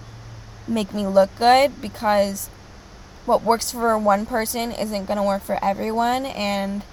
make 0.68 0.94
me 0.94 1.08
look 1.08 1.36
good 1.40 1.82
because 1.82 2.48
what 3.26 3.42
works 3.42 3.72
for 3.72 3.98
one 3.98 4.28
person 4.28 4.72
isn't 4.72 5.08
gonna 5.08 5.24
work 5.24 5.42
for 5.42 5.58
everyone, 5.64 6.28
and 6.28 6.84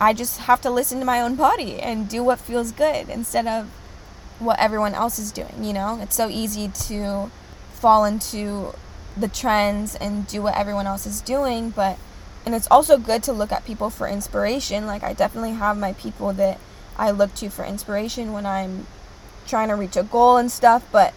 I 0.00 0.14
just 0.14 0.40
have 0.40 0.62
to 0.62 0.70
listen 0.70 0.98
to 1.00 1.04
my 1.04 1.20
own 1.20 1.34
body 1.34 1.78
and 1.78 2.08
do 2.08 2.24
what 2.24 2.38
feels 2.38 2.72
good 2.72 3.10
instead 3.10 3.46
of 3.46 3.68
what 4.38 4.58
everyone 4.58 4.94
else 4.94 5.18
is 5.18 5.30
doing, 5.30 5.62
you 5.62 5.74
know? 5.74 5.98
It's 6.00 6.16
so 6.16 6.28
easy 6.28 6.68
to 6.86 7.30
fall 7.74 8.06
into 8.06 8.74
the 9.14 9.28
trends 9.28 9.94
and 9.94 10.26
do 10.26 10.40
what 10.40 10.56
everyone 10.56 10.86
else 10.86 11.04
is 11.04 11.20
doing, 11.20 11.68
but 11.68 11.98
and 12.46 12.54
it's 12.54 12.68
also 12.70 12.96
good 12.96 13.22
to 13.24 13.32
look 13.34 13.52
at 13.52 13.66
people 13.66 13.90
for 13.90 14.08
inspiration. 14.08 14.86
Like 14.86 15.02
I 15.02 15.12
definitely 15.12 15.52
have 15.52 15.76
my 15.76 15.92
people 15.92 16.32
that 16.32 16.58
I 16.96 17.10
look 17.10 17.34
to 17.34 17.50
for 17.50 17.62
inspiration 17.62 18.32
when 18.32 18.46
I'm 18.46 18.86
trying 19.48 19.68
to 19.68 19.74
reach 19.74 19.96
a 19.96 20.02
goal 20.02 20.36
and 20.36 20.50
stuff, 20.50 20.86
but 20.92 21.14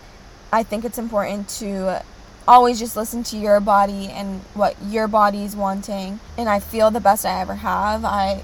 I 0.52 0.64
think 0.64 0.86
it's 0.86 0.98
important 0.98 1.50
to 1.60 2.04
always 2.48 2.80
just 2.80 2.96
listen 2.96 3.24
to 3.24 3.38
your 3.38 3.60
body 3.60 4.08
and 4.08 4.42
what 4.54 4.76
your 4.84 5.08
body 5.08 5.44
is 5.44 5.56
wanting. 5.56 6.20
And 6.38 6.50
I 6.50 6.60
feel 6.60 6.90
the 6.90 7.00
best 7.00 7.26
I 7.26 7.42
ever 7.42 7.56
have. 7.56 8.04
I 8.04 8.44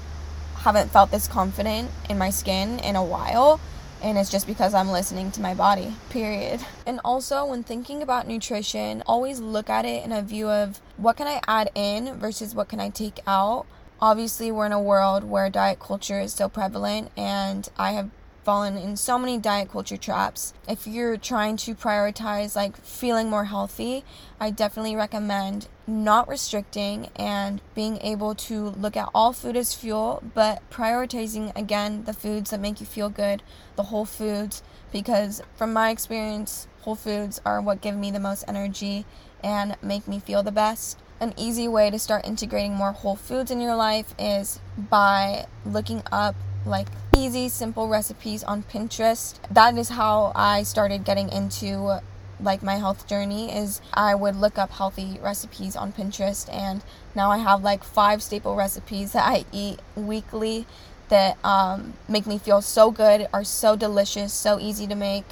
haven't 0.58 0.90
felt 0.90 1.10
this 1.10 1.26
confident 1.26 1.90
in 2.08 2.18
my 2.18 2.30
skin 2.30 2.78
in 2.80 2.96
a 2.96 3.04
while 3.04 3.60
and 4.02 4.16
it's 4.16 4.30
just 4.30 4.46
because 4.46 4.74
I'm 4.74 4.90
listening 4.90 5.30
to 5.32 5.40
my 5.40 5.54
body, 5.54 5.94
period. 6.10 6.60
And 6.86 7.00
also, 7.04 7.44
when 7.44 7.64
thinking 7.64 8.02
about 8.02 8.28
nutrition, 8.28 9.02
always 9.06 9.40
look 9.40 9.68
at 9.68 9.84
it 9.84 10.04
in 10.04 10.12
a 10.12 10.22
view 10.22 10.48
of 10.48 10.80
what 10.96 11.16
can 11.16 11.26
I 11.26 11.40
add 11.48 11.70
in 11.74 12.14
versus 12.18 12.54
what 12.54 12.68
can 12.68 12.80
I 12.80 12.90
take 12.90 13.20
out. 13.26 13.66
Obviously, 14.00 14.52
we're 14.52 14.66
in 14.66 14.72
a 14.72 14.80
world 14.80 15.24
where 15.24 15.50
diet 15.50 15.80
culture 15.80 16.20
is 16.20 16.32
so 16.32 16.48
prevalent, 16.48 17.10
and 17.16 17.68
I 17.76 17.92
have 17.92 18.10
fallen 18.44 18.76
in 18.76 18.96
so 18.96 19.18
many 19.18 19.38
diet 19.38 19.70
culture 19.70 19.96
traps. 19.96 20.54
If 20.68 20.86
you're 20.86 21.16
trying 21.16 21.56
to 21.58 21.74
prioritize 21.74 22.56
like 22.56 22.76
feeling 22.78 23.28
more 23.28 23.44
healthy, 23.44 24.04
I 24.40 24.50
definitely 24.50 24.96
recommend 24.96 25.68
not 25.86 26.28
restricting 26.28 27.08
and 27.16 27.60
being 27.74 27.98
able 28.02 28.34
to 28.34 28.70
look 28.70 28.96
at 28.96 29.08
all 29.14 29.32
food 29.32 29.56
as 29.56 29.74
fuel, 29.74 30.22
but 30.34 30.62
prioritizing 30.70 31.54
again 31.56 32.04
the 32.04 32.12
foods 32.12 32.50
that 32.50 32.60
make 32.60 32.80
you 32.80 32.86
feel 32.86 33.08
good, 33.08 33.42
the 33.76 33.84
whole 33.84 34.04
foods, 34.04 34.62
because 34.92 35.42
from 35.56 35.72
my 35.72 35.90
experience, 35.90 36.68
whole 36.82 36.94
foods 36.94 37.40
are 37.44 37.60
what 37.60 37.80
give 37.80 37.96
me 37.96 38.10
the 38.10 38.20
most 38.20 38.44
energy 38.48 39.04
and 39.42 39.76
make 39.82 40.08
me 40.08 40.18
feel 40.18 40.42
the 40.42 40.52
best. 40.52 40.98
An 41.20 41.34
easy 41.36 41.66
way 41.66 41.90
to 41.90 41.98
start 41.98 42.26
integrating 42.26 42.74
more 42.74 42.92
whole 42.92 43.16
foods 43.16 43.50
in 43.50 43.60
your 43.60 43.74
life 43.74 44.14
is 44.18 44.60
by 44.78 45.46
looking 45.66 46.02
up 46.12 46.36
like 46.64 46.88
easy, 47.16 47.48
simple 47.48 47.88
recipes 47.88 48.44
on 48.44 48.62
Pinterest. 48.62 49.38
That 49.50 49.76
is 49.76 49.90
how 49.90 50.32
I 50.34 50.62
started 50.62 51.04
getting 51.04 51.30
into 51.30 52.00
like 52.40 52.62
my 52.62 52.76
health 52.76 53.08
journey 53.08 53.52
is 53.52 53.80
I 53.92 54.14
would 54.14 54.36
look 54.36 54.58
up 54.58 54.70
healthy 54.70 55.18
recipes 55.20 55.74
on 55.74 55.92
Pinterest 55.92 56.52
and 56.52 56.82
now 57.14 57.30
I 57.30 57.38
have 57.38 57.62
like 57.64 57.82
five 57.82 58.22
staple 58.22 58.54
recipes 58.54 59.12
that 59.12 59.26
I 59.26 59.44
eat 59.50 59.80
weekly 59.96 60.66
that 61.08 61.36
um, 61.42 61.94
make 62.08 62.26
me 62.26 62.38
feel 62.38 62.62
so 62.62 62.90
good, 62.90 63.26
are 63.32 63.44
so 63.44 63.74
delicious, 63.76 64.32
so 64.32 64.60
easy 64.60 64.86
to 64.86 64.94
make, 64.94 65.24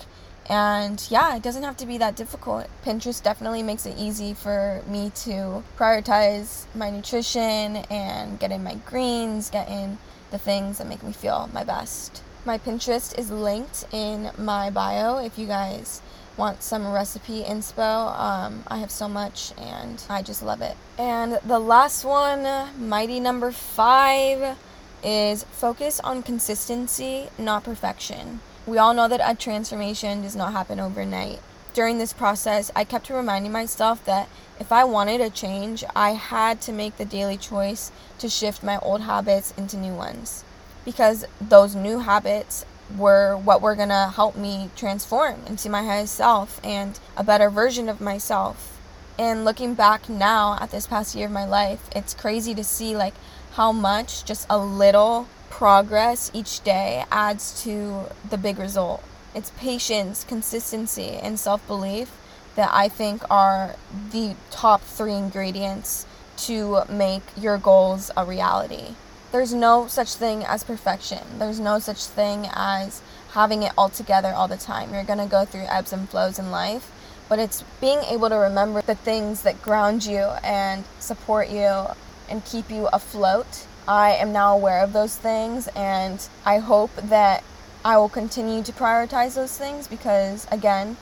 And 0.49 1.05
yeah, 1.11 1.37
it 1.37 1.43
doesn't 1.43 1.65
have 1.65 1.77
to 1.79 1.87
be 1.87 1.99
that 1.99 2.15
difficult. 2.17 2.67
Pinterest 2.85 3.23
definitely 3.23 3.63
makes 3.63 3.85
it 3.85 3.97
easy 3.99 4.33
for 4.33 4.83
me 4.87 5.11
to 5.25 5.65
prioritize 5.77 6.67
my 6.75 6.91
nutrition 6.91 7.77
and 7.91 8.39
get 8.39 8.53
in 8.53 8.63
my 8.63 8.77
greens, 8.87 9.51
get 9.51 9.69
in 9.69 9.99
the 10.31 10.39
things 10.39 10.79
that 10.79 10.89
make 10.89 11.03
me 11.03 11.13
feel 11.13 11.49
my 11.53 11.65
best. 11.65 12.23
My 12.45 12.59
Pinterest 12.59 13.19
is 13.19 13.31
linked 13.31 13.85
in 13.93 14.31
my 14.39 14.71
bio 14.71 15.19
if 15.19 15.39
you 15.39 15.47
guys 15.47 16.01
want 16.37 16.63
some 16.63 16.87
recipe 16.93 17.43
inspo. 17.43 18.19
Um, 18.19 18.63
I 18.69 18.79
have 18.79 18.91
so 18.91 19.09
much 19.09 19.53
and 19.59 20.03
I 20.09 20.23
just 20.23 20.43
love 20.43 20.61
it. 20.61 20.77
And 20.99 21.41
the 21.45 21.59
last 21.59 22.05
one, 22.05 22.69
mighty 22.79 23.21
number 23.21 23.51
five, 23.51 24.57
is 25.03 25.45
focus 25.45 26.01
on 26.01 26.23
consistency, 26.23 27.29
not 27.39 27.65
perfection. 27.65 28.41
We 28.67 28.79
all 28.79 28.95
know 28.95 29.09
that 29.09 29.21
a 29.23 29.35
transformation 29.35 30.23
does 30.23 30.37
not 30.37 30.53
happen 30.53 30.81
overnight. 30.81 31.41
During 31.77 31.99
this 31.99 32.15
process, 32.15 32.71
I 32.75 32.85
kept 32.85 33.11
reminding 33.11 33.53
myself 33.53 34.03
that 34.07 34.31
if 34.59 34.73
I 34.73 34.85
wanted 34.85 35.21
a 35.21 35.29
change, 35.29 35.85
I 35.95 36.13
had 36.13 36.63
to 36.63 36.73
make 36.73 36.97
the 36.97 37.05
daily 37.05 37.37
choice 37.37 37.93
to 38.19 38.31
shift 38.31 38.63
my 38.63 38.79
old 38.79 39.03
habits 39.03 39.53
into 39.59 39.77
new 39.77 39.93
ones. 39.93 40.43
Because 40.87 41.27
those 41.39 41.75
new 41.75 41.99
habits 41.99 42.65
were 42.97 43.37
what 43.37 43.61
were 43.61 43.75
going 43.75 43.91
to 43.91 44.11
help 44.17 44.37
me 44.37 44.71
transform 44.75 45.43
into 45.47 45.69
my 45.69 45.83
highest 45.83 46.15
self 46.15 46.65
and 46.65 46.99
a 47.15 47.23
better 47.23 47.51
version 47.51 47.91
of 47.91 48.01
myself. 48.01 48.81
And 49.19 49.45
looking 49.45 49.75
back 49.75 50.09
now 50.09 50.57
at 50.59 50.71
this 50.71 50.87
past 50.87 51.15
year 51.15 51.27
of 51.27 51.33
my 51.33 51.45
life, 51.45 51.91
it's 51.95 52.15
crazy 52.15 52.55
to 52.55 52.65
see 52.65 52.97
like 52.97 53.15
how 53.53 53.71
much 53.71 54.25
just 54.25 54.47
a 54.49 54.57
little 54.57 55.29
progress 55.51 56.31
each 56.33 56.65
day 56.65 57.05
adds 57.11 57.63
to 57.65 58.07
the 58.31 58.39
big 58.39 58.59
result. 58.59 59.05
It's 59.37 59.51
patience, 59.51 60.25
consistency, 60.25 61.11
and 61.11 61.39
self 61.39 61.65
belief 61.67 62.11
that 62.55 62.71
I 62.73 62.89
think 62.89 63.23
are 63.31 63.77
the 64.11 64.35
top 64.51 64.81
three 64.81 65.13
ingredients 65.13 66.07
to 66.39 66.83
make 66.89 67.23
your 67.37 67.59
goals 67.59 68.11
a 68.17 68.25
reality. 68.25 68.95
There's 69.33 69.53
no 69.53 69.89
such 69.89 70.15
thing 70.15 70.43
as 70.43 70.65
perfection, 70.65 71.39
there's 71.39 71.61
no 71.61 71.79
such 71.79 72.07
thing 72.07 72.49
as 72.55 73.03
having 73.33 73.63
it 73.63 73.73
all 73.77 73.91
together 73.91 74.33
all 74.33 74.49
the 74.49 74.57
time. 74.57 74.95
You're 74.95 75.05
going 75.05 75.19
to 75.19 75.27
go 75.27 75.45
through 75.45 75.67
ebbs 75.69 75.93
and 75.93 76.09
flows 76.09 76.39
in 76.39 76.51
life, 76.51 76.91
but 77.29 77.39
it's 77.39 77.63
being 77.79 77.99
able 78.09 78.31
to 78.31 78.37
remember 78.37 78.81
the 78.81 78.95
things 78.95 79.43
that 79.43 79.61
ground 79.61 80.07
you 80.07 80.31
and 80.43 80.85
support 80.99 81.51
you 81.51 81.89
and 82.31 82.43
keep 82.47 82.71
you 82.71 82.89
afloat 82.91 83.67
I 83.89 84.13
am 84.15 84.33
now 84.33 84.57
aware 84.57 84.83
of 84.83 84.93
those 84.93 85.15
things, 85.15 85.69
and 85.69 86.27
I 86.45 86.59
hope 86.59 86.91
that 86.97 87.45
I 87.87 87.97
will 87.99 88.09
continue 88.09 88.65
to 88.65 88.73
prioritize 88.73 89.37
those 89.37 89.57
things 89.57 89.87
because, 89.87 90.49
again, 90.51 90.97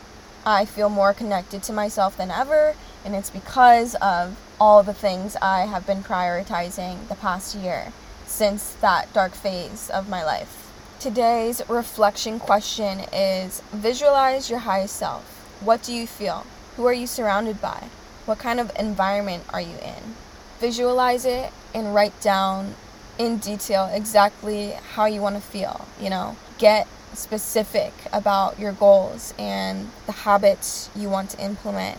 I 0.44 0.66
feel 0.66 0.90
more 0.90 1.14
connected 1.14 1.62
to 1.62 1.73
myself 1.73 2.18
than 2.18 2.31
ever, 2.31 2.75
and 3.07 3.14
it's 3.14 3.31
because 3.31 3.94
of 4.03 4.37
all 4.61 4.83
the 4.83 4.92
things 4.92 5.35
I 5.40 5.61
have 5.61 5.87
been 5.87 6.03
prioritizing 6.03 7.09
the 7.09 7.14
past 7.14 7.55
year 7.55 7.94
since 8.27 8.75
that 8.83 9.11
dark 9.14 9.33
phase 9.33 9.88
of 9.88 10.11
my 10.11 10.23
life. 10.23 10.70
Today's 11.01 11.62
reflection 11.70 12.38
question 12.38 13.01
is 13.14 13.62
Visualize 13.73 14.51
your 14.51 14.59
highest 14.59 14.97
self. 14.97 15.25
What 15.62 15.83
do 15.83 15.94
you 15.94 16.07
feel? 16.07 16.44
Who 16.77 16.85
are 16.85 16.92
you 16.92 17.07
surrounded 17.07 17.62
by? 17.62 17.88
What 18.27 18.38
kind 18.38 18.61
of 18.61 18.70
environment 18.79 19.44
are 19.55 19.61
you 19.62 19.79
in? 19.79 20.16
Visualize 20.61 21.25
it 21.25 21.51
and 21.73 21.94
write 21.94 22.20
down 22.20 22.75
in 23.18 23.38
detail 23.38 23.90
exactly 23.92 24.72
how 24.94 25.07
you 25.07 25.20
want 25.20 25.37
to 25.37 25.40
feel, 25.40 25.87
you 26.00 26.11
know. 26.11 26.37
Get 26.59 26.87
specific 27.12 27.92
about 28.12 28.59
your 28.59 28.72
goals 28.72 29.35
and 29.38 29.90
the 30.07 30.12
habits 30.12 30.90
you 30.96 31.09
want 31.09 31.31
to 31.31 31.44
implement 31.44 31.98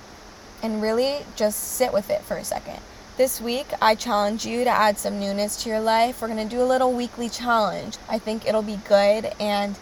and 0.61 0.81
really 0.81 1.19
just 1.35 1.59
sit 1.75 1.93
with 1.93 2.09
it 2.09 2.21
for 2.21 2.37
a 2.37 2.43
second. 2.43 2.79
This 3.17 3.39
week, 3.39 3.67
I 3.81 3.95
challenge 3.95 4.45
you 4.45 4.65
to 4.65 4.69
add 4.69 4.97
some 4.97 5.19
newness 5.19 5.63
to 5.63 5.69
your 5.69 5.79
life. 5.79 6.21
We're 6.21 6.27
going 6.27 6.47
to 6.47 6.55
do 6.55 6.61
a 6.61 6.65
little 6.65 6.91
weekly 6.91 7.29
challenge. 7.29 7.97
I 8.09 8.19
think 8.19 8.45
it'll 8.45 8.61
be 8.61 8.79
good. 8.87 9.31
And 9.39 9.77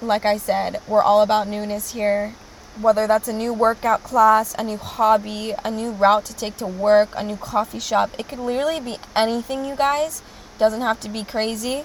like 0.00 0.24
I 0.24 0.38
said, 0.38 0.80
we're 0.86 1.02
all 1.02 1.22
about 1.22 1.48
newness 1.48 1.92
here 1.92 2.32
whether 2.80 3.08
that's 3.08 3.26
a 3.26 3.32
new 3.32 3.52
workout 3.52 4.02
class, 4.04 4.54
a 4.56 4.62
new 4.62 4.76
hobby, 4.76 5.52
a 5.64 5.70
new 5.70 5.90
route 5.90 6.24
to 6.26 6.36
take 6.36 6.56
to 6.58 6.66
work, 6.66 7.08
a 7.16 7.24
new 7.24 7.36
coffee 7.36 7.80
shop. 7.80 8.10
It 8.18 8.28
could 8.28 8.38
literally 8.38 8.80
be 8.80 8.98
anything, 9.16 9.64
you 9.64 9.74
guys. 9.74 10.22
Doesn't 10.58 10.80
have 10.80 11.00
to 11.00 11.08
be 11.08 11.24
crazy. 11.24 11.84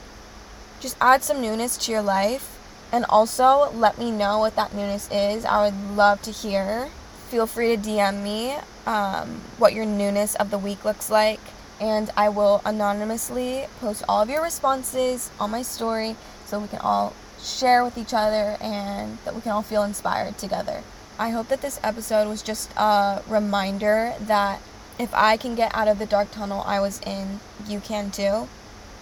Just 0.80 0.98
add 1.00 1.24
some 1.24 1.42
newness 1.42 1.78
to 1.78 1.92
your 1.92 2.02
life. 2.02 2.60
And 2.92 3.06
also 3.06 3.72
let 3.74 3.98
me 3.98 4.12
know 4.12 4.40
what 4.40 4.56
that 4.56 4.74
newness 4.74 5.10
is. 5.12 5.46
I 5.46 5.66
would 5.66 5.96
love 5.96 6.22
to 6.24 6.32
hear. 6.32 6.90
Feel 7.30 7.48
free 7.48 7.76
to 7.76 7.82
DM 7.82 8.24
me 8.24 8.56
um, 8.86 9.42
what 9.58 9.74
your 9.74 9.86
newness 9.86 10.36
of 10.36 10.52
the 10.52 10.58
week 10.58 10.86
looks 10.86 11.10
like. 11.10 11.40
And 11.80 12.10
I 12.16 12.30
will 12.30 12.62
anonymously 12.66 13.66
post 13.80 14.04
all 14.08 14.22
of 14.22 14.30
your 14.30 14.44
responses 14.44 15.32
on 15.40 15.52
my 15.52 15.62
story 15.62 16.16
so 16.46 16.60
we 16.60 16.68
can 16.68 16.80
all 16.80 17.14
share 17.42 17.84
with 17.84 17.98
each 17.98 18.14
other 18.14 18.58
and 18.62 19.18
that 19.26 19.36
we 19.36 19.42
can 19.42 19.52
all 19.52 19.62
feel 19.62 19.84
inspired 19.84 20.38
together. 20.38 20.82
I 21.20 21.30
hope 21.30 21.48
that 21.50 21.62
this 21.62 21.80
episode 21.84 22.28
was 22.28 22.42
just 22.42 22.72
a 22.78 23.22
reminder 23.28 24.14
that 24.22 24.62
if 25.00 25.14
I 25.14 25.38
can 25.38 25.56
get 25.56 25.76
out 25.76 25.88
of 25.88 26.00
the 26.00 26.06
dark 26.06 26.32
tunnel 26.32 26.64
I 26.66 26.80
was 26.80 27.02
in, 27.02 27.40
you 27.68 27.80
can 27.80 28.12
too. 28.12 28.48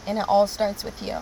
And 0.08 0.18
it 0.18 0.26
all 0.28 0.48
starts 0.48 0.84
with 0.84 1.02
you. 1.02 1.18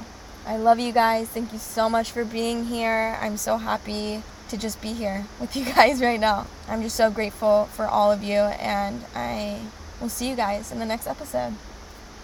I 0.46 0.58
love 0.58 0.80
you 0.80 0.92
guys. 0.92 1.28
Thank 1.28 1.54
you 1.54 1.60
so 1.60 1.90
much 1.90 2.12
for 2.12 2.26
being 2.26 2.66
here. 2.66 3.18
I'm 3.22 3.38
so 3.38 3.58
happy 3.58 4.24
to 4.50 4.58
just 4.58 4.82
be 4.82 4.94
here 4.94 5.26
with 5.40 5.56
you 5.56 5.66
guys 5.76 6.02
right 6.02 6.20
now. 6.20 6.48
I'm 6.68 6.82
just 6.82 6.96
so 6.96 7.12
grateful 7.12 7.66
for 7.66 7.86
all 7.86 8.12
of 8.12 8.24
you, 8.24 8.38
and 8.38 9.04
I 9.16 9.62
will 10.02 10.10
see 10.10 10.30
you 10.30 10.36
guys 10.36 10.72
in 10.72 10.80
the 10.80 10.86
next 10.86 11.08
episode. 11.08 11.54